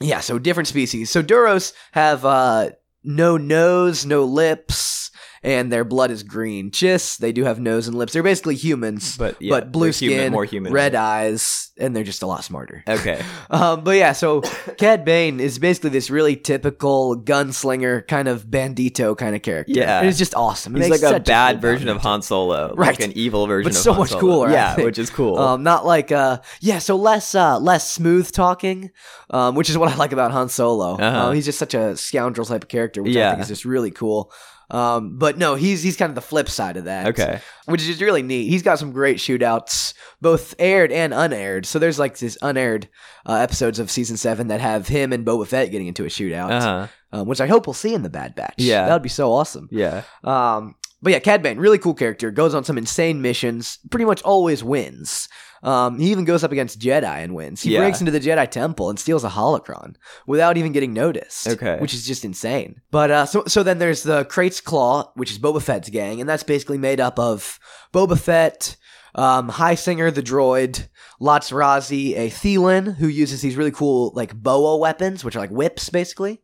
[0.01, 1.11] yeah, so different species.
[1.11, 2.71] So Duros have uh,
[3.05, 5.12] no nose, no lips,
[5.43, 6.71] and their blood is green.
[6.71, 8.13] Chiss they do have nose and lips.
[8.13, 11.95] They're basically humans, but yeah, but blue they're human, skin, more human, red eyes, and
[11.97, 12.83] they're just a lot smarter.
[12.89, 13.23] Okay.
[13.51, 14.41] Um, but yeah, so
[14.79, 19.73] Cad Bane is basically this really typical gunslinger kind of bandito kind of character.
[19.75, 19.99] Yeah.
[20.01, 20.75] and it's just awesome.
[20.77, 22.03] It He's like a bad cool version bounty of.
[22.03, 22.99] Han Solo, Right.
[22.99, 24.21] Like an evil version But so much Solo.
[24.21, 25.39] cooler, Yeah, which is cool.
[25.39, 28.91] Um, not like uh, yeah, so less uh, less smooth talking,
[29.29, 30.95] um, which is what I like about Han Solo.
[30.95, 31.29] Uh-huh.
[31.29, 33.31] Um, he's just such a scoundrel type of character, which I Yeah.
[33.33, 34.33] think is just really cool.
[34.73, 37.07] Um, but no, he's he's kind of the flip side of that.
[37.09, 37.41] okay.
[37.67, 38.49] which is really neat.
[38.49, 41.67] He's got some great shootouts, both aired and unaired.
[41.67, 42.89] So there's like these unaired
[43.27, 46.51] uh, episodes of season seven that have him and Boba Fett getting into a shootout,
[46.51, 46.87] Uh huh.
[47.13, 48.55] um, which I hope we'll see in the Bad Batch.
[48.57, 48.87] Yeah.
[48.87, 49.69] that would be so awesome.
[49.71, 50.03] Yeah.
[50.25, 52.31] Um, but yeah, Cad Bane, really cool character.
[52.31, 53.79] Goes on some insane missions.
[53.91, 55.29] Pretty much always wins.
[55.63, 57.63] Um, he even goes up against Jedi and wins.
[57.63, 57.81] He Yeah.
[57.81, 59.95] breaks into the Jedi temple and steals a holocron
[60.27, 61.47] without even getting noticed.
[61.47, 61.79] Okay.
[61.79, 62.81] which is just insane.
[62.91, 66.29] But uh, so so then there's the Krait's Claw, which is Boba Fett's gang, and
[66.29, 67.61] that's basically made up of
[67.95, 68.77] Boba Fett.
[69.15, 70.89] Um, Highsinger, the droid,
[71.21, 75.51] Latts Razzi, a Theelin who uses these really cool like boa weapons, which are like
[75.51, 76.41] whips, basically.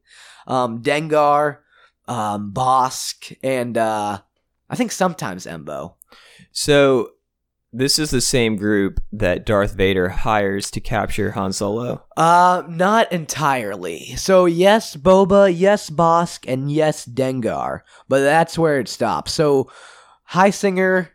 [0.47, 1.59] Um, Dengar,
[2.07, 4.21] um, Bosk, and uh,
[4.69, 5.95] I think sometimes Embo.
[6.53, 7.13] So
[7.73, 12.05] this is the same group that Darth Vader hires to capture Han Solo.
[12.17, 14.17] Uh, not entirely.
[14.17, 19.33] So yes, Boba, yes, Bosk, and yes, Dengar, but that's where it stops.
[19.33, 19.71] So
[20.33, 21.09] Highsinger,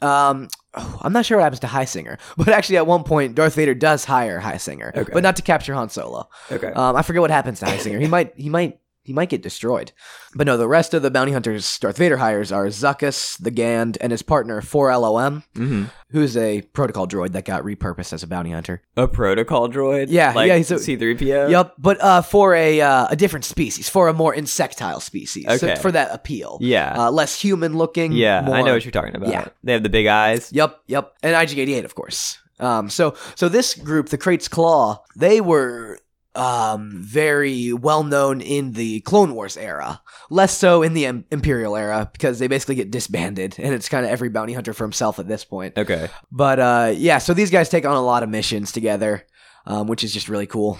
[0.00, 3.54] um, oh, I'm not sure what happens to Highsinger, but actually at one point Darth
[3.54, 5.12] Vader does hire Highsinger, Okay.
[5.12, 6.28] but not to capture Han Solo.
[6.50, 6.68] Okay.
[6.72, 8.00] Um, I forget what happens to Highsinger.
[8.00, 9.92] He might, he might, he might get destroyed.
[10.34, 13.98] But no, the rest of the bounty hunters Darth Vader hires are Zuckuss, the Gand,
[14.00, 18.50] and his partner 4LOM, hmm who's a protocol droid that got repurposed as a bounty
[18.50, 18.82] hunter.
[18.98, 20.08] A protocol droid.
[20.10, 21.50] Yeah, like yeah, he's a- C-3PO.
[21.50, 25.66] Yep, but uh, for a uh, a different species, for a more insectile species, so
[25.68, 25.76] Okay.
[25.80, 26.58] for that appeal.
[26.60, 26.94] Yeah.
[27.06, 28.12] uh, less human looking.
[28.12, 28.40] yeah.
[28.40, 29.30] I know what you're talking about.
[29.30, 29.48] Yeah.
[29.64, 30.52] They have the big eyes.
[30.52, 32.38] Yep, yep, and IG88, of course.
[32.60, 35.98] Um, so so this group, the Krait's Claw, they were
[36.34, 41.76] um very well known in the Clone Wars era, less so in the Im- Imperial
[41.76, 45.18] era because they basically get disbanded, and it's kind of every bounty hunter for himself
[45.18, 45.76] at this point.
[45.76, 46.08] Okay.
[46.30, 49.26] But uh, yeah, so these guys take on a lot of missions together,
[49.66, 50.78] um, which is just really cool.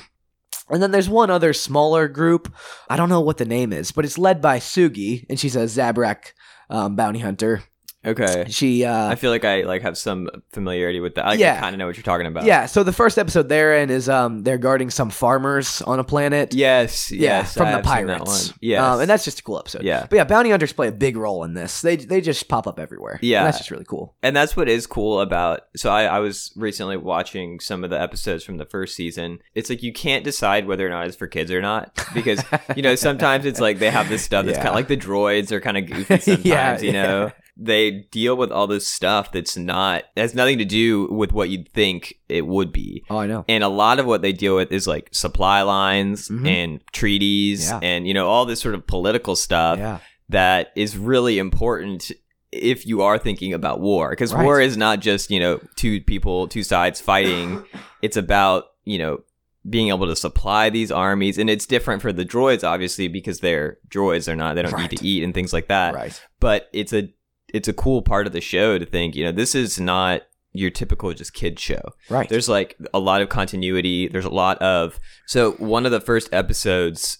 [0.70, 2.54] And then there's one other smaller group.
[2.88, 5.64] I don't know what the name is, but it's led by Sugi, and she's a
[5.64, 6.32] Zabrak
[6.70, 7.62] um, bounty hunter.
[8.04, 8.46] Okay.
[8.48, 11.26] She uh I feel like I like have some familiarity with that.
[11.26, 11.60] I Yeah.
[11.60, 12.44] kind of know what you're talking about.
[12.44, 16.04] yeah, so the first episode they're in is um they're guarding some farmers on a
[16.04, 16.52] planet.
[16.54, 17.10] Yes.
[17.12, 18.52] Yeah, yes, from I the pirates.
[18.60, 18.82] Yes.
[18.82, 19.82] um, and that's just a cool episode.
[19.82, 20.06] Yeah.
[20.10, 21.80] but yeah, bounty hunters play a big role in this.
[21.82, 23.18] They they just pop up everywhere.
[23.22, 23.44] Yeah.
[23.44, 24.14] that's just really cool.
[24.22, 28.00] and that's what is cool about so I, I was recently watching some of the
[28.00, 31.26] episodes from the first season it's like you can't decide whether or not it's for
[31.26, 32.42] kids or not because
[32.76, 34.62] you know sometimes it's like they have this stuff that's Yeah.
[34.64, 38.34] kind of like the droids are kind of goofy sometimes Yeah, you know they deal
[38.36, 42.46] with all this stuff that's not has nothing to do with what you'd think it
[42.46, 43.44] would be Oh, I know.
[43.46, 46.46] and a lot of what they deal with is like supply lines Mhm.
[46.48, 47.80] and treaties Yeah.
[47.82, 49.98] and you know all this sort of political stuff yeah,
[50.30, 52.10] that is really important
[52.52, 54.44] if you are thinking about war because Right.
[54.44, 57.64] war is not just you know two people two sides fighting
[58.02, 59.20] it's about you know
[59.68, 63.78] being able to supply these armies and it's different for the droids obviously because they're
[63.90, 64.90] droids they're not they don't Right.
[64.90, 66.20] need to eat and things like that right.
[66.40, 67.10] but it's a
[67.52, 70.22] it's a cool part of the show to think you know this is not
[70.54, 72.28] your typical just kid show Right.
[72.28, 74.06] there's like a lot of continuity.
[74.08, 77.18] There's a lot of so one of the first episodes,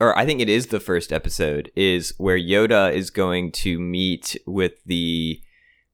[0.00, 4.36] or I think it is the first episode, is where Yoda is going to meet
[4.46, 5.40] with the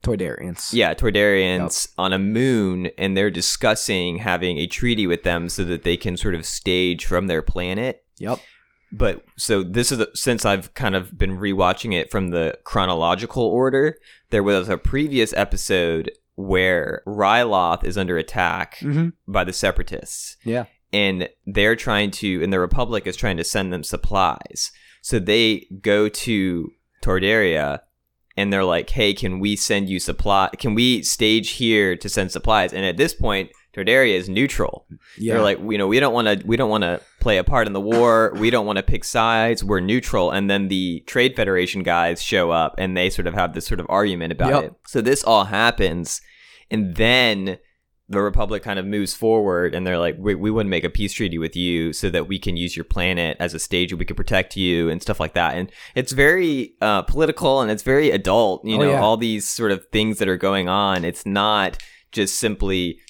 [0.03, 0.73] Toydarians.
[0.73, 5.83] yeah Toydarians on a moon, and they're discussing having a treaty with them so that
[5.83, 8.05] they can sort of stage from their planet.
[8.19, 8.39] Yep.
[8.93, 13.43] But so this is the, since I've kind of been rewatching it from the chronological
[13.43, 13.99] order.
[14.31, 19.09] There was a previous episode where Ryloth is under attack Mm-hmm.
[19.27, 20.65] by the separatists Yeah.
[20.93, 24.71] and they're trying to and the republic is trying to send them supplies
[25.01, 26.71] so they go to
[27.03, 27.81] Toydaria
[28.37, 32.31] and they're like hey can we send you supply can we stage here to send
[32.33, 35.35] supplies and at this point Toydaria is neutral Yeah.
[35.35, 37.67] they're like you know we don't want to we don't want to play a part
[37.67, 38.33] in the war.
[38.37, 39.65] We don't want to pick sides.
[39.65, 40.31] We're neutral.
[40.31, 43.81] And then the trade federation guys show up and they sort of have this sort
[43.81, 44.65] of argument about Yep.
[44.65, 44.73] it.
[44.87, 46.21] So this all happens
[46.71, 47.59] and then
[48.09, 51.13] the republic kind of moves forward and they're like we, we wouldn't make a peace
[51.13, 54.05] treaty with you so that we can use your planet as a stage and we
[54.05, 55.57] can protect you and stuff like that.
[55.57, 59.01] And it's very uh, political and it's very adult you Oh, know yeah.
[59.01, 61.05] all these sort of things that are going on.
[61.05, 61.79] It's not
[62.13, 63.01] just simply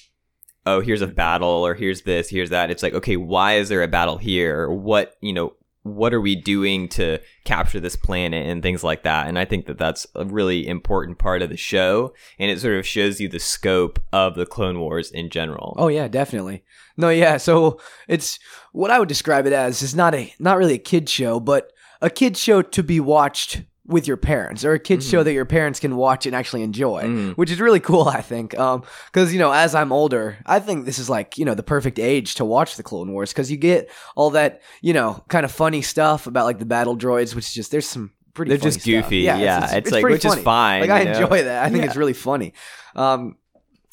[0.66, 3.83] oh here's a battle or here's this here's that it's like okay why is there
[3.83, 8.61] a battle here what you know what are we doing to capture this planet and
[8.61, 12.12] things like that and i think that that's a really important part of the show
[12.40, 15.88] and it sort of shows you the scope of the clone wars in general Oh
[15.88, 16.64] yeah, definitely.
[16.96, 17.37] No, yeah.
[17.37, 18.38] So it's
[18.72, 21.72] what I would describe it as is not a not really a kid show, but
[22.00, 25.44] a kid show to be watched with your parents, or a kid show that your
[25.44, 27.35] parents can watch and actually enjoy, Mhm.
[27.37, 28.09] which is really cool.
[28.09, 31.44] I think, um, because you know, as I'm older, I think this is like you
[31.44, 34.92] know the perfect age to watch the Clone Wars because you get all that you
[34.92, 38.11] know kind of funny stuff about like the battle droids, which is just there's some
[38.35, 38.49] pretty.
[38.51, 38.92] they're funny just stuff.
[39.05, 41.12] goofy yeah, it's, like pretty which is fine Like I know?
[41.22, 41.64] enjoy that.
[41.64, 41.87] I think Yeah.
[41.87, 42.53] it's really funny.
[42.94, 43.37] Um,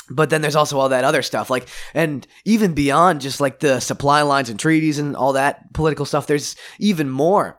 [0.10, 3.80] but then there's also all that other stuff, like, and even beyond just like the
[3.80, 6.28] supply lines and treaties and all that political stuff.
[6.28, 7.58] There's even more,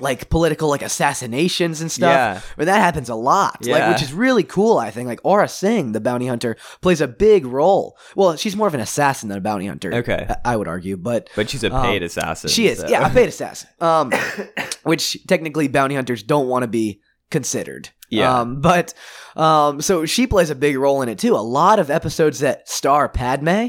[0.00, 2.10] like political, like assassinations and stuff.
[2.10, 3.92] yeah But that happens a lot, like, Yeah.
[3.92, 4.78] which is really cool.
[4.78, 7.96] I think, like, Aurra Sing, the bounty hunter, plays a big role.
[8.16, 9.94] Well, she's more of an assassin than a bounty hunter.
[9.94, 10.26] Okay.
[10.44, 13.06] I- I would argue, but but she's a Um, paid assassin she is, so- yeah,
[13.06, 13.68] a paid assassin.
[13.80, 14.12] Um,
[14.82, 17.00] which technically bounty hunters don't want to be
[17.30, 17.90] considered.
[18.10, 18.40] Yeah.
[18.40, 18.92] Um, but
[19.36, 21.34] um, so she plays a big role in it too.
[21.34, 23.68] A lot of episodes that star Padme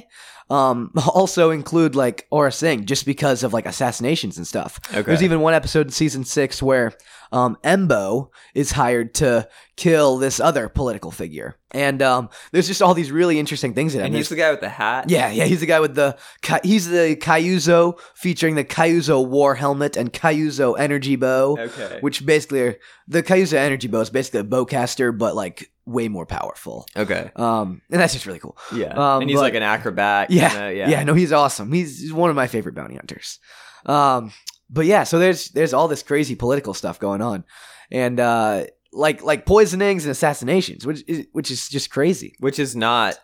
[0.49, 4.79] um also include like Aurra Sing just because of like assassinations and stuff.
[4.89, 5.01] Okay.
[5.01, 6.93] There's even one episode in season six where
[7.31, 12.93] um Embo is hired to kill this other political figure, and um there's just all
[12.93, 14.05] these really interesting things in it.
[14.05, 16.17] and he's the guy with the hat Yeah, yeah, he's the guy with the
[16.63, 22.61] he's the Kyuzo featuring the Kyuzo war helmet and Kyuzo energy bow, okay which basically
[22.61, 22.75] are
[23.07, 26.85] the Kyuzo energy bow is basically a bowcaster but like way more powerful.
[26.95, 28.57] okay Um, and that's just really cool.
[28.73, 31.71] yeah Um, and he's but- like an acrobat Yeah, kinda, yeah, no, he's awesome.
[31.73, 33.39] He's, he's one of my favorite bounty hunters.
[33.85, 34.31] Um,
[34.69, 37.43] but yeah, so there's there's all this crazy political stuff going on,
[37.91, 42.35] and uh, like like poisonings and assassinations, which is which is just crazy.
[42.39, 43.17] which is not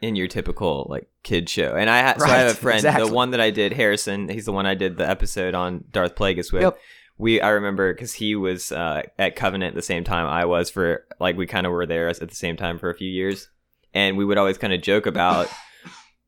[0.00, 1.74] in your typical like kid show.
[1.74, 3.08] And I ha- so I have a friend, exactly.
[3.08, 4.28] the one that I did, Harrison.
[4.28, 6.62] He's the one I did the episode on Darth Plagueis with.
[6.62, 6.78] Yep.
[7.18, 11.06] We I remember because he was uh, at Covenant the same time I was for
[11.18, 13.48] like we kind of were there at the same time for a few years,
[13.94, 15.48] and we would always kind of joke about.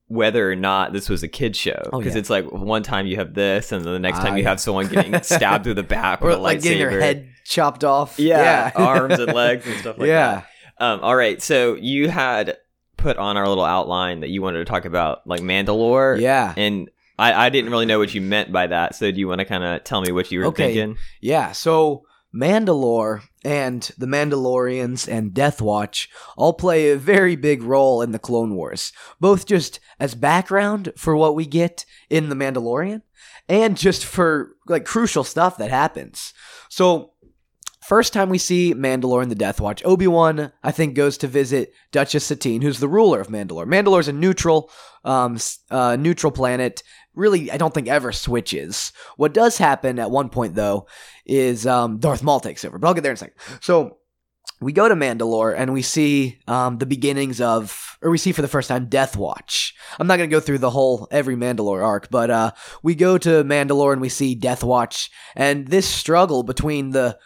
[0.09, 2.21] Whether or not this was a kid show, Oh, because yeah.
[2.21, 4.49] it's like one time you have this, and then the next Ah, time you yeah.
[4.49, 7.01] have someone getting stabbed through the back Or like getting their lightsaber.
[7.01, 8.19] head chopped off.
[8.19, 10.45] yeah, arms and legs and stuff like that.
[10.81, 10.85] yeah.
[10.93, 12.57] Um, all right, so you had
[12.97, 16.55] put on our little outline that you wanted to talk about like Mandalore, Yeah.
[16.57, 18.95] and I, I didn't really know what you meant by that.
[18.95, 20.73] So do you want to kind of tell me what you were Okay.
[20.75, 20.97] thinking?
[21.21, 21.53] Yeah.
[21.53, 28.13] So Mandalore and the Mandalorians and Death Watch all play a very big role in
[28.13, 33.03] the Clone Wars, both just as background for what we get in the Mandalorian
[33.49, 36.35] and just for like crucial stuff that happens.
[36.69, 37.13] So
[37.89, 41.27] First time we see Mandalore and the Death Watch, Obi Wan, I think, goes to
[41.27, 43.65] visit Duchess Satine, who's the ruler of Mandalore.
[43.65, 44.71] Mandalore's a neutral,
[45.05, 45.39] um,
[45.71, 46.83] uh, neutral planet.
[47.15, 48.93] Really, I don't think ever switches.
[49.17, 50.87] What does happen at one point, though,
[51.27, 52.79] is um, Darth Maul takes over.
[52.79, 53.35] But I'll get there in a second.
[53.61, 53.99] So
[54.61, 58.43] we go to Mandalore and we see um, the beginnings of, or we see for
[58.43, 59.75] the first time Death Watch.
[59.99, 62.51] I'm not going to go through the whole every Mandalore arc, but uh,
[62.83, 67.19] we go to Mandalore and we see Death Watch and this struggle between the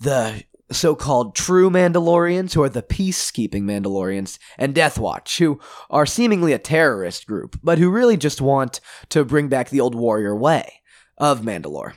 [0.00, 6.52] the so-called true Mandalorians, who are the peacekeeping Mandalorians, and Death Watch, who are seemingly
[6.52, 10.80] a terrorist group, but who really just want to bring back the old warrior way
[11.16, 11.94] of Mandalore.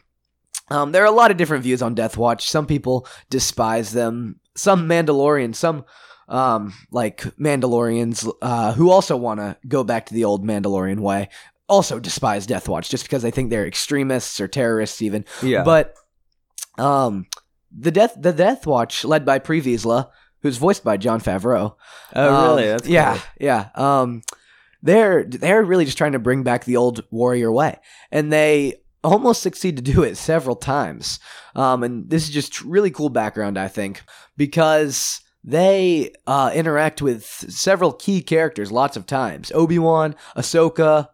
[0.70, 2.50] Um, there are a lot of different views on Death Watch.
[2.50, 4.40] Some people despise them.
[4.56, 5.86] Some Mandalorians, some
[6.30, 11.28] um, like Mandalorians uh, who also want to go back to the old Mandalorian way,
[11.68, 15.26] also despise Death Watch just because they think they're extremists or terrorists, even.
[15.44, 15.64] Yeah.
[15.64, 15.96] But
[16.78, 17.28] um,
[17.78, 20.10] the death the Death Watch, led by Pre Vizsla,
[20.42, 21.76] who's voiced by Jon Favreau.
[22.16, 22.68] oh, Um, really?
[22.70, 23.24] That's yeah, cool.
[23.40, 23.70] yeah.
[23.76, 24.22] Um,
[24.84, 27.78] they're they're really just trying to bring back the old warrior way,
[28.12, 31.20] and they almost succeed to do it several times.
[31.56, 34.04] Um, and this is just really cool background, I think,
[34.38, 39.52] because they uh, interact with several key characters lots of times.
[39.56, 41.08] Obi Wan, Ahsoka.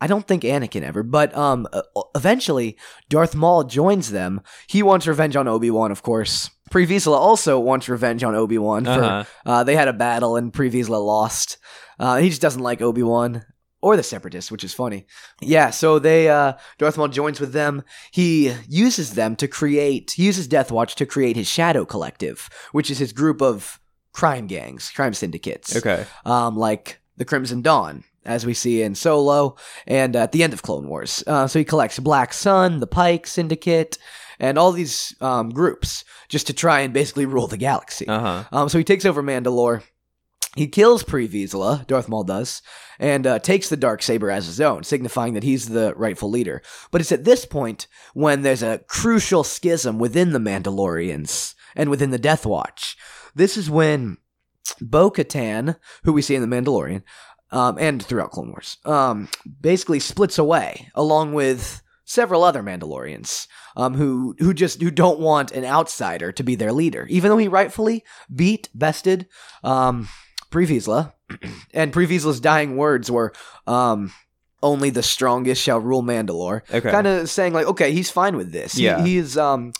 [0.00, 1.66] I don't think Anakin ever, but um,
[2.14, 2.76] eventually
[3.08, 4.40] Darth Maul joins them.
[4.66, 6.50] He wants revenge on Obi Wan, of course.
[6.70, 9.24] Pre Vizsla also wants revenge on Obi Wan for Uh-huh.
[9.46, 11.58] uh, they had a battle and Pre Vizsla lost.
[11.98, 13.44] Uh, he just doesn't like Obi Wan
[13.80, 15.06] or the Separatists, which is funny.
[15.40, 17.82] Yeah, so they uh, Darth Maul joins with them.
[18.10, 20.12] He uses them to create.
[20.12, 23.78] He uses Death Watch to create his Shadow Collective, which is his group of
[24.12, 26.04] crime gangs, crime syndicates, Okay.
[26.24, 29.56] um, like the Crimson Dawn, as we see in Solo
[29.86, 31.22] and at the end of Clone Wars.
[31.26, 33.98] Uh, so he collects Black Sun, the Pike Syndicate,
[34.38, 38.06] and all these um, groups just to try and basically rule the galaxy.
[38.08, 38.44] Uh huh.
[38.52, 39.82] Um, so he takes over Mandalore.
[40.56, 42.62] He kills Pre Vizsla, Darth Maul does,
[43.00, 46.62] and uh, takes the dark saber as his own, signifying that he's the rightful leader.
[46.92, 52.10] But it's at this point when there's a crucial schism within the Mandalorians and within
[52.10, 52.96] the Death Watch.
[53.34, 54.18] This is when
[54.80, 57.02] Bo Katan, who we see in The Mandalorian,
[57.54, 59.28] um, and throughout Clone Wars, um,
[59.60, 65.52] basically splits away along with several other Mandalorians um, who who just who don't want
[65.52, 69.26] an outsider to be their leader, even though he rightfully beat, bested
[69.62, 70.08] um,
[70.50, 71.12] Pre Vizsla,
[71.74, 73.32] and Pre Vizsla's dying words were.
[73.66, 74.12] Um,
[74.62, 76.62] only the strongest shall rule Mandalore.
[76.72, 76.90] Okay.
[76.90, 78.72] Kind of saying like, okay, he's fine with this.
[78.72, 79.04] He- Yeah.
[79.04, 79.74] he's um,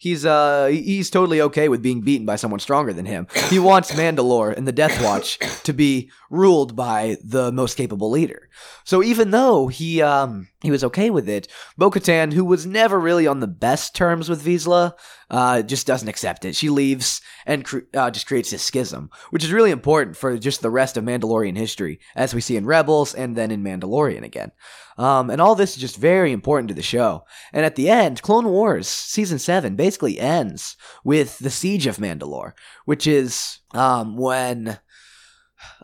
[0.00, 3.28] he's uh, he's totally okay with being beaten by someone stronger than him.
[3.48, 8.48] He wants Mandalore and the Death Watch to be ruled by the most capable leader.
[8.84, 11.46] So even though he um he was okay with it,
[11.78, 14.94] Bo-Katan, who was never really on the best terms with Vizsla,
[15.30, 16.56] uh, just doesn't accept it.
[16.56, 20.60] She leaves and cr- uh, just creates this schism, which is really important for just
[20.60, 24.52] the rest of Mandalorian history, as we see in Rebels and then in Mandalorian again.
[25.00, 27.24] Um, and all this is just very important to the show.
[27.54, 32.52] And at the end, Clone Wars season seven basically ends with the siege of Mandalore,
[32.84, 34.78] which is um, when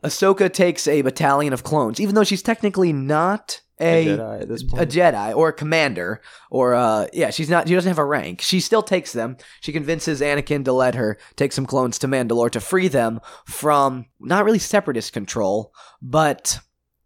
[0.05, 4.63] Ahsoka takes a battalion of clones, even though she's technically not a, Jedi at this
[4.75, 4.85] a.
[4.85, 8.43] Jedi or a commander or uh yeah, she's not she doesn't have a rank.
[8.43, 9.37] She still takes them.
[9.61, 14.07] She convinces Anakin to let her take some clones to Mandalore to free them from
[14.21, 16.59] not really separatist control, but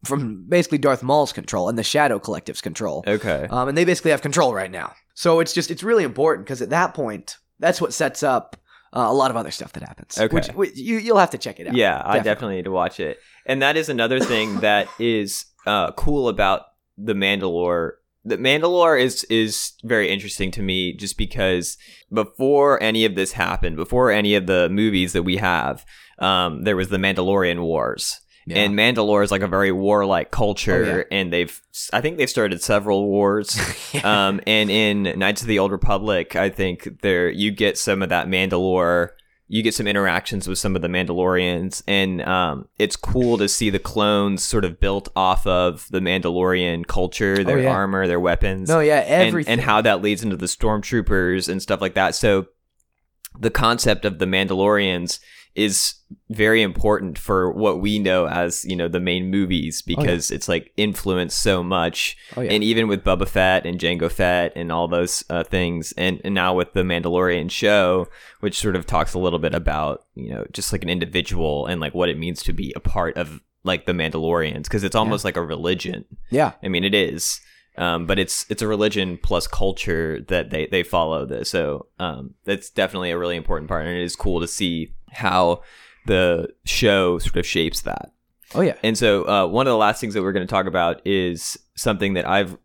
[0.04, 3.04] from basically Darth Maul's control and the Shadow Collective's control.
[3.06, 3.46] okay.
[3.50, 4.94] Um, and they basically have control right now.
[5.14, 8.56] So it's just it's really important because at that point, that's what sets up
[8.92, 10.18] uh, a lot of other stuff that happens.
[10.18, 10.34] Okay.
[10.34, 11.74] Which, which you you'll have to check it out.
[11.74, 12.22] Yeah, I Definitely.
[12.24, 13.18] definitely need to watch it.
[13.46, 16.62] And that is another thing that is uh, cool about
[16.96, 17.92] the Mandalore.
[18.24, 21.76] The Mandalore is is very interesting to me just because
[22.12, 25.84] before any of this happened, before any of the movies that we have,
[26.18, 28.20] um, there was the Mandalorian Wars.
[28.46, 28.58] Yeah.
[28.58, 31.02] And Mandalore is like a very warlike culture, Oh, yeah.
[31.10, 31.60] and they've
[31.92, 33.56] I think they've started several wars.
[34.04, 38.08] um, and in Knights of the Old Republic, I think there you get some of
[38.08, 39.10] that Mandalore.
[39.52, 43.68] You get some interactions with some of the Mandalorians, and um, it's cool to see
[43.68, 47.70] the clones sort of built off of the Mandalorian culture, their Oh, yeah.
[47.70, 51.80] armor, their weapons, no, yeah, and, and how that leads into the stormtroopers and stuff
[51.80, 52.14] like that.
[52.14, 52.46] So
[53.38, 55.18] the concept of the Mandalorians
[55.54, 55.94] is
[56.28, 60.72] very important for what we know as you know the main movies because it's like
[60.76, 62.52] influenced so much Oh yeah.
[62.52, 66.34] and even with Boba Fett and Jango Fett and all those uh, things, and, and
[66.34, 68.06] now with the Mandalorian show,
[68.40, 71.80] which sort of talks a little bit about you know just like an individual and
[71.80, 75.24] like what it means to be a part of like the Mandalorians, because it's almost
[75.24, 76.04] like a religion.
[76.30, 76.52] yeah.
[76.62, 77.40] I mean, it is,
[77.76, 81.50] um, but it's it's a religion plus culture that they they follow this.
[81.50, 85.62] So um, that's definitely a really important part, and it is cool to see how
[86.06, 88.12] the show sort of shapes that.
[88.54, 88.74] Oh yeah.
[88.82, 91.58] And so, uh, one of the last things that we're going to talk about is
[91.76, 92.56] something that I've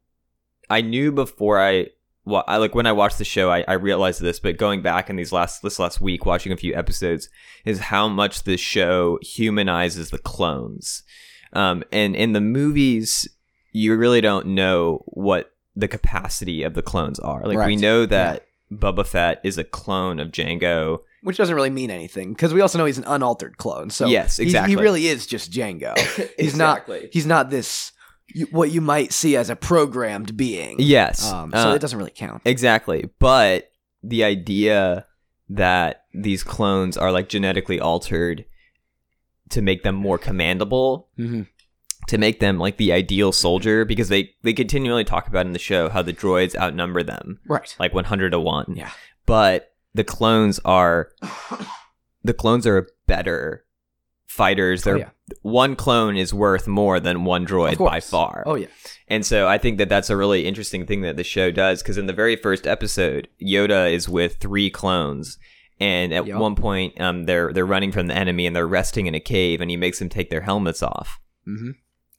[0.69, 1.87] I knew before I,
[2.25, 5.09] well, I like when I watched the show, I, I realized this, but going back
[5.09, 7.29] in these last this last week, watching a few episodes,
[7.65, 11.03] is how much this show humanizes the clones.
[11.53, 13.27] Um, and in the movies,
[13.71, 17.45] you really don't know what the capacity of the clones are.
[17.45, 20.99] Like we know that Boba Fett is a clone of Jango.
[21.21, 23.89] Which doesn't really mean anything because we also know he's an unaltered clone.
[23.89, 24.75] So Yes, exactly.
[24.75, 25.97] he really is just Jango.
[26.39, 26.87] He's not.
[27.11, 27.91] He's not this.
[28.51, 30.75] What you might see as a programmed being.
[30.79, 31.31] Yes.
[31.31, 32.41] Um, so Uh, it doesn't really count.
[32.45, 33.09] Exactly.
[33.19, 33.71] But
[34.03, 35.05] the idea
[35.49, 38.45] that these clones are like genetically altered
[39.49, 41.43] to make them more commandable, Mm-hmm.
[42.07, 45.59] To make them like the ideal soldier, because they, they continually talk about in the
[45.59, 47.75] show how the droids outnumber them Right.
[47.79, 48.73] like 100 to 1.
[48.75, 48.91] Yeah.
[49.25, 51.09] But the clones are
[52.23, 53.63] the clones are better
[54.27, 54.83] fighters.
[54.83, 55.09] They're Oh, yeah.
[55.41, 58.43] one clone is worth more than one droid by far.
[58.45, 58.67] Oh yeah.
[59.07, 61.97] And so I think that that's a really interesting thing that the show does because
[61.97, 65.37] in the very first episode, Yoda is with three clones,
[65.79, 66.39] and at Yup.
[66.39, 69.61] one point, um, they're they're running from the enemy and they're resting in a cave,
[69.61, 71.71] and he makes them take their helmets off, Mm-hmm.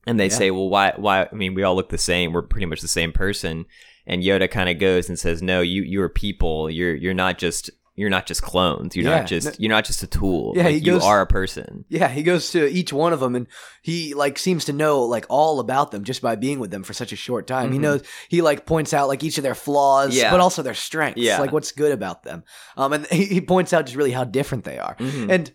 [0.06, 0.36] And they Yeah.
[0.36, 0.92] say, "Well, why?
[0.96, 1.28] Why?
[1.30, 2.32] I mean, we all look the same.
[2.32, 3.66] We're pretty much the same person."
[4.06, 6.70] And Yoda kind of goes and says, "No, you you're people.
[6.70, 8.94] You're you're not just." You're not just clones.
[8.94, 9.20] You're Yeah.
[9.20, 10.52] not just you're not just a tool.
[10.54, 11.86] Yeah, like, he you are a person.
[11.88, 13.46] Yeah, he goes to each one of them, and
[13.80, 16.92] he like seems to know like all about them just by being with them for
[16.92, 17.72] such a short time.
[17.72, 17.80] He Mhm.
[17.80, 20.30] knows he like points out like each of their flaws, Yeah.
[20.30, 21.38] but also their strengths, Yeah.
[21.40, 22.44] like what's good about them.
[22.76, 24.94] Um, and he, he points out just really how different they are.
[24.96, 25.30] Mhm.
[25.30, 25.50] And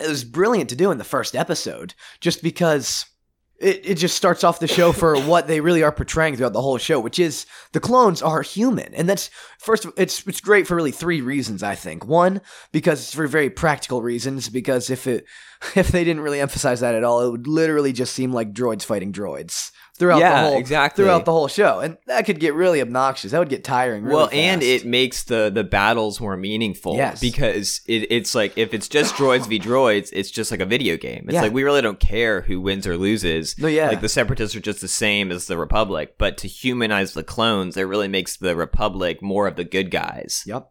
[0.00, 3.04] it was brilliant to do in the first episode, just because
[3.60, 6.62] it, it just starts off the show for what they really are portraying throughout the
[6.62, 8.94] whole show, which is the clones are human.
[8.94, 12.04] And that's first it's it's great for really three reasons, I think.
[12.06, 12.40] One,
[12.72, 15.26] because it's for very practical reasons, because if it
[15.74, 18.84] if they didn't really emphasize that at all, it would literally just seem like droids
[18.84, 21.04] fighting droids throughout Yeah, the whole exactly.
[21.04, 21.80] throughout the whole show.
[21.80, 23.32] And that could get really obnoxious.
[23.32, 26.96] That would get tiring really well, and it makes the the battles more meaningful.
[26.96, 27.20] Yes.
[27.20, 30.96] because it, it's like if it's just droids v droids, it's just like a video
[30.96, 31.24] game.
[31.26, 31.42] It's Yeah.
[31.42, 33.56] like we really don't care who wins or loses.
[33.58, 33.88] No, yeah.
[33.88, 37.76] like the separatists are just the same as the Republic, but to humanize the clones,
[37.76, 40.42] it really makes the Republic more of the good guys.
[40.46, 40.70] Yep.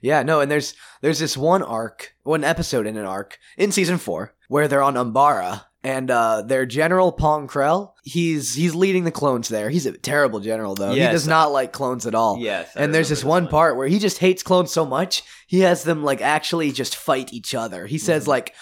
[0.00, 3.98] Yeah, no, and there's there's this one arc, one episode in an arc in season
[3.98, 9.10] four where they're on Umbara and uh their general Pong Krell, he's he's leading the
[9.12, 9.70] clones there.
[9.70, 10.92] He's a terrible general though.
[10.92, 11.08] Yes.
[11.10, 12.38] He does not like clones at all.
[12.38, 15.60] Yes, I And there's this one part where he just hates clones so much, he
[15.60, 17.86] has them like actually just fight each other.
[17.86, 18.30] He says Mm-hmm.
[18.30, 18.54] like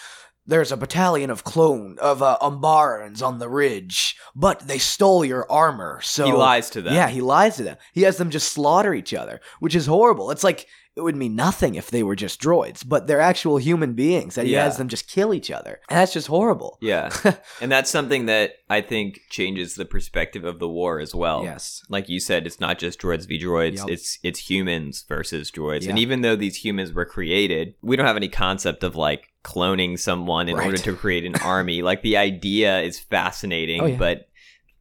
[0.49, 5.51] there's a battalion of clone of uh, Umbarans on the ridge, but they stole your
[5.51, 6.01] armor.
[6.03, 6.95] So He lies to them.
[6.95, 7.77] yeah, he lies to them.
[7.93, 10.31] He has them just slaughter each other, which is horrible.
[10.31, 13.93] It's like it would mean nothing if they were just droids, but they're actual human
[13.93, 14.65] beings that he Yeah.
[14.65, 15.81] has them just kill each other.
[15.91, 16.79] And that's just horrible.
[16.81, 17.11] Yeah,
[17.61, 21.45] and that's something that I think changes the perspective of the war as well.
[21.45, 21.83] Yes.
[21.91, 23.77] like you said, it's not just droids v droids.
[23.79, 23.89] Yep.
[23.91, 25.87] It's it's humans versus droids.
[25.89, 29.99] And even though these humans were created, we don't have any concept of like cloning
[29.99, 30.67] someone in Right.
[30.67, 31.83] order to create an army.
[31.83, 33.97] Like the idea is fascinating, Oh, yeah.
[33.99, 34.29] but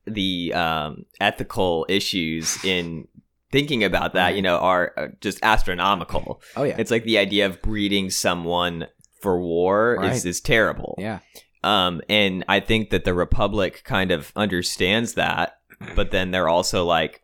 [0.08, 3.08] the um, ethical issues in
[3.56, 6.42] thinking about that, you know, are uh, just astronomical.
[6.58, 6.76] Oh yeah.
[6.78, 8.88] It's like the idea of breeding someone
[9.22, 10.26] for war is Right.
[10.26, 10.96] is terrible.
[11.00, 11.20] yeah.
[11.64, 15.54] Um, and I think that the Republic kind of understands that,
[15.96, 17.22] but then they're also like,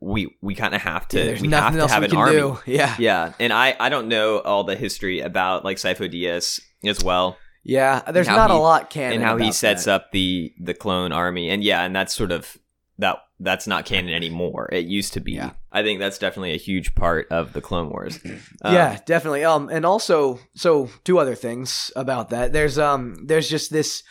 [0.00, 2.20] we we kind of have to Yeah, we have to else have we an can
[2.20, 2.32] army.
[2.34, 2.58] do.
[2.66, 2.94] Yeah.
[2.98, 7.36] Yeah, and I I don't know all the history about like Sifo Dyas as well,
[7.64, 8.02] Yeah.
[8.10, 9.94] There's not a he- lot canon and how he sets that.
[9.94, 12.56] up the the clone army, and yeah, and that's sort of
[13.02, 14.68] that that's not canon anymore.
[14.72, 15.32] It used to be.
[15.32, 15.50] Yeah.
[15.70, 18.18] I think that's definitely a huge part of the Clone Wars.
[18.64, 19.44] Uh, yeah, definitely.
[19.44, 22.52] Um, and also, so two other things about that.
[22.52, 24.02] There's um, there's just this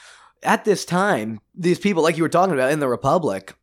[0.44, 3.54] at this time, these people, like you were talking about in the Republic,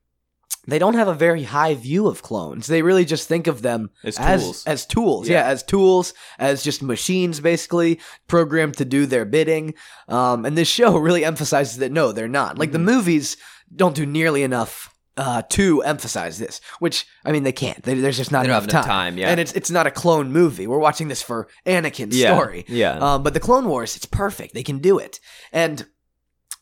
[0.67, 2.67] they don't have a very high view of clones.
[2.69, 4.65] They really just think of them As as tools.
[4.67, 5.29] as tools.
[5.29, 5.39] Yeah.
[5.41, 5.49] Yeah.
[5.53, 9.75] as tools, as just machines, basically programmed to do their bidding.
[10.09, 12.59] Um, and this show really emphasizes that no, they're not.
[12.59, 12.85] Like the Mhm.
[12.95, 13.37] movies
[13.75, 17.83] don't do nearly enough uh, to emphasize this, which I mean they can't.
[17.83, 18.85] They, there's just not enough enough time.
[18.85, 19.29] time, yeah.
[19.29, 20.67] and it's it's not a clone movie.
[20.67, 22.65] We're watching this for Anakin's Yeah, story.
[22.69, 22.97] yeah.
[22.99, 24.55] Um, but the Clone Wars, it's perfect.
[24.55, 25.19] They can do it.
[25.53, 25.87] And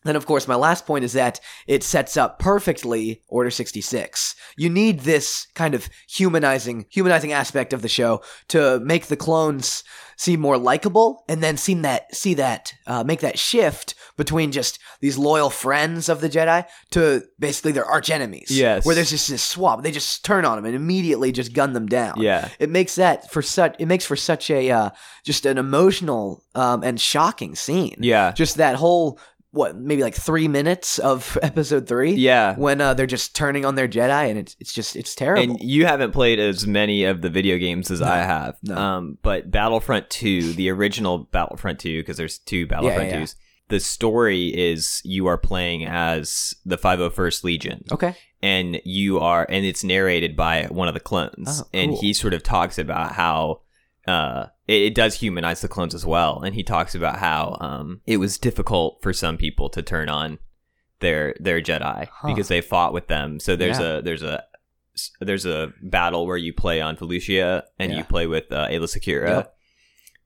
[0.05, 4.35] then, of course, my last point is that it sets up perfectly Order 66.
[4.57, 9.83] You need this kind of humanizing, humanizing aspect of the show to make the clones
[10.17, 14.79] seem more likable, and then seem that see that uh, make that shift between just
[15.01, 18.49] these loyal friends of the Jedi to basically their arch enemies.
[18.51, 18.85] Yes.
[18.87, 19.83] where there's just this swap.
[19.83, 22.49] They just turn on them and immediately just gun them down Yeah.
[22.59, 24.91] it makes that for such it makes for such a uh,
[25.25, 27.97] just an emotional um, and shocking scene.
[28.01, 28.33] Yeah.
[28.33, 29.19] just that whole
[29.57, 32.13] what maybe like three minutes of episode three.
[32.13, 32.55] Yeah.
[32.57, 35.43] when uh, they're just turning on their Jedi, and it's it's just it's terrible.
[35.43, 38.57] And you haven't played as many of the video games as I have.
[38.63, 38.77] no.
[38.77, 43.23] Um, but Battlefront 2, the original Battlefront 2, because there's two Battlefront yeah.
[43.23, 43.35] 2s,
[43.69, 47.85] the story is you are playing as the 501st Legion.
[47.91, 51.63] okay, And you are, and it's narrated by one of the clones.
[51.63, 53.63] Oh, And he sort of talks about how
[54.07, 56.41] uh, it, it does humanize the clones as well.
[56.43, 60.39] And he talks about how um, it was difficult for some people to turn on
[61.01, 62.29] their their Jedi Huh.
[62.29, 63.39] because they fought with them.
[63.41, 63.99] So there's Yeah.
[63.99, 64.45] a there's a
[65.21, 67.99] there's a battle where you play on Felucia and Yeah.
[67.99, 69.57] you play with uh, Aayla Secura, Yep.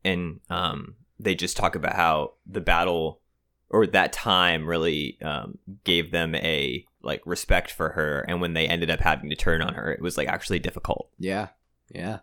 [0.04, 3.20] and um, they just talk about how the battle
[3.68, 8.68] or that time really um, gave them a like respect for her, and when they
[8.68, 11.08] ended up having to turn on her, it was like actually difficult.
[11.18, 11.48] yeah,
[11.92, 12.18] yeah,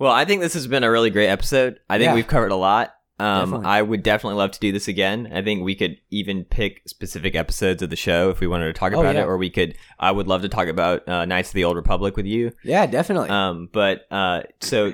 [0.00, 1.78] Well, I think this has been a really great episode.
[1.88, 2.14] I think Yeah.
[2.14, 2.94] we've covered a lot.
[3.18, 3.66] Um, Definitely.
[3.66, 5.30] I would definitely love to do this again.
[5.30, 8.72] I think we could even pick specific episodes of the show if we wanted to
[8.72, 9.24] talk Oh, about yeah.
[9.24, 9.76] it, or we could.
[9.98, 12.52] I would love to talk about uh, Knights of the Old Republic with you.
[12.64, 13.28] yeah, definitely.
[13.28, 14.92] Um, but uh, so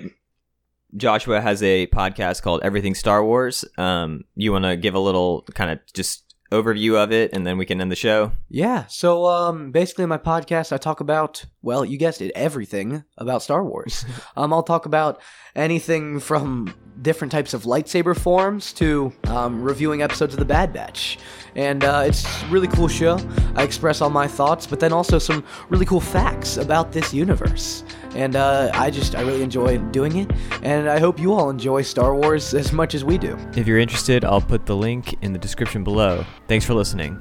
[0.97, 3.65] Joshua has a podcast called Everything Star Wars.
[3.79, 7.59] Um, you want to give a little kind of just overview of it, and then
[7.59, 8.33] we can end the show.
[8.49, 8.87] Yeah.
[8.87, 13.43] So um basically in my podcast I talk about well, you guessed it, everything about
[13.43, 14.05] Star Wars.
[14.37, 15.21] um I'll talk about
[15.55, 21.19] anything from different types of lightsaber forms to um, reviewing episodes of The Bad Batch.
[21.55, 23.19] And uh, it's a really cool show.
[23.55, 27.85] I express all my thoughts, but then also some really cool facts about this universe.
[28.17, 30.31] And uh, I just, I really enjoy doing it.
[30.63, 33.37] And I hope you all enjoy Star Wars as much as we do.
[33.55, 36.25] If you're interested, I'll put the link in the description below.
[36.49, 37.21] Thanks for listening.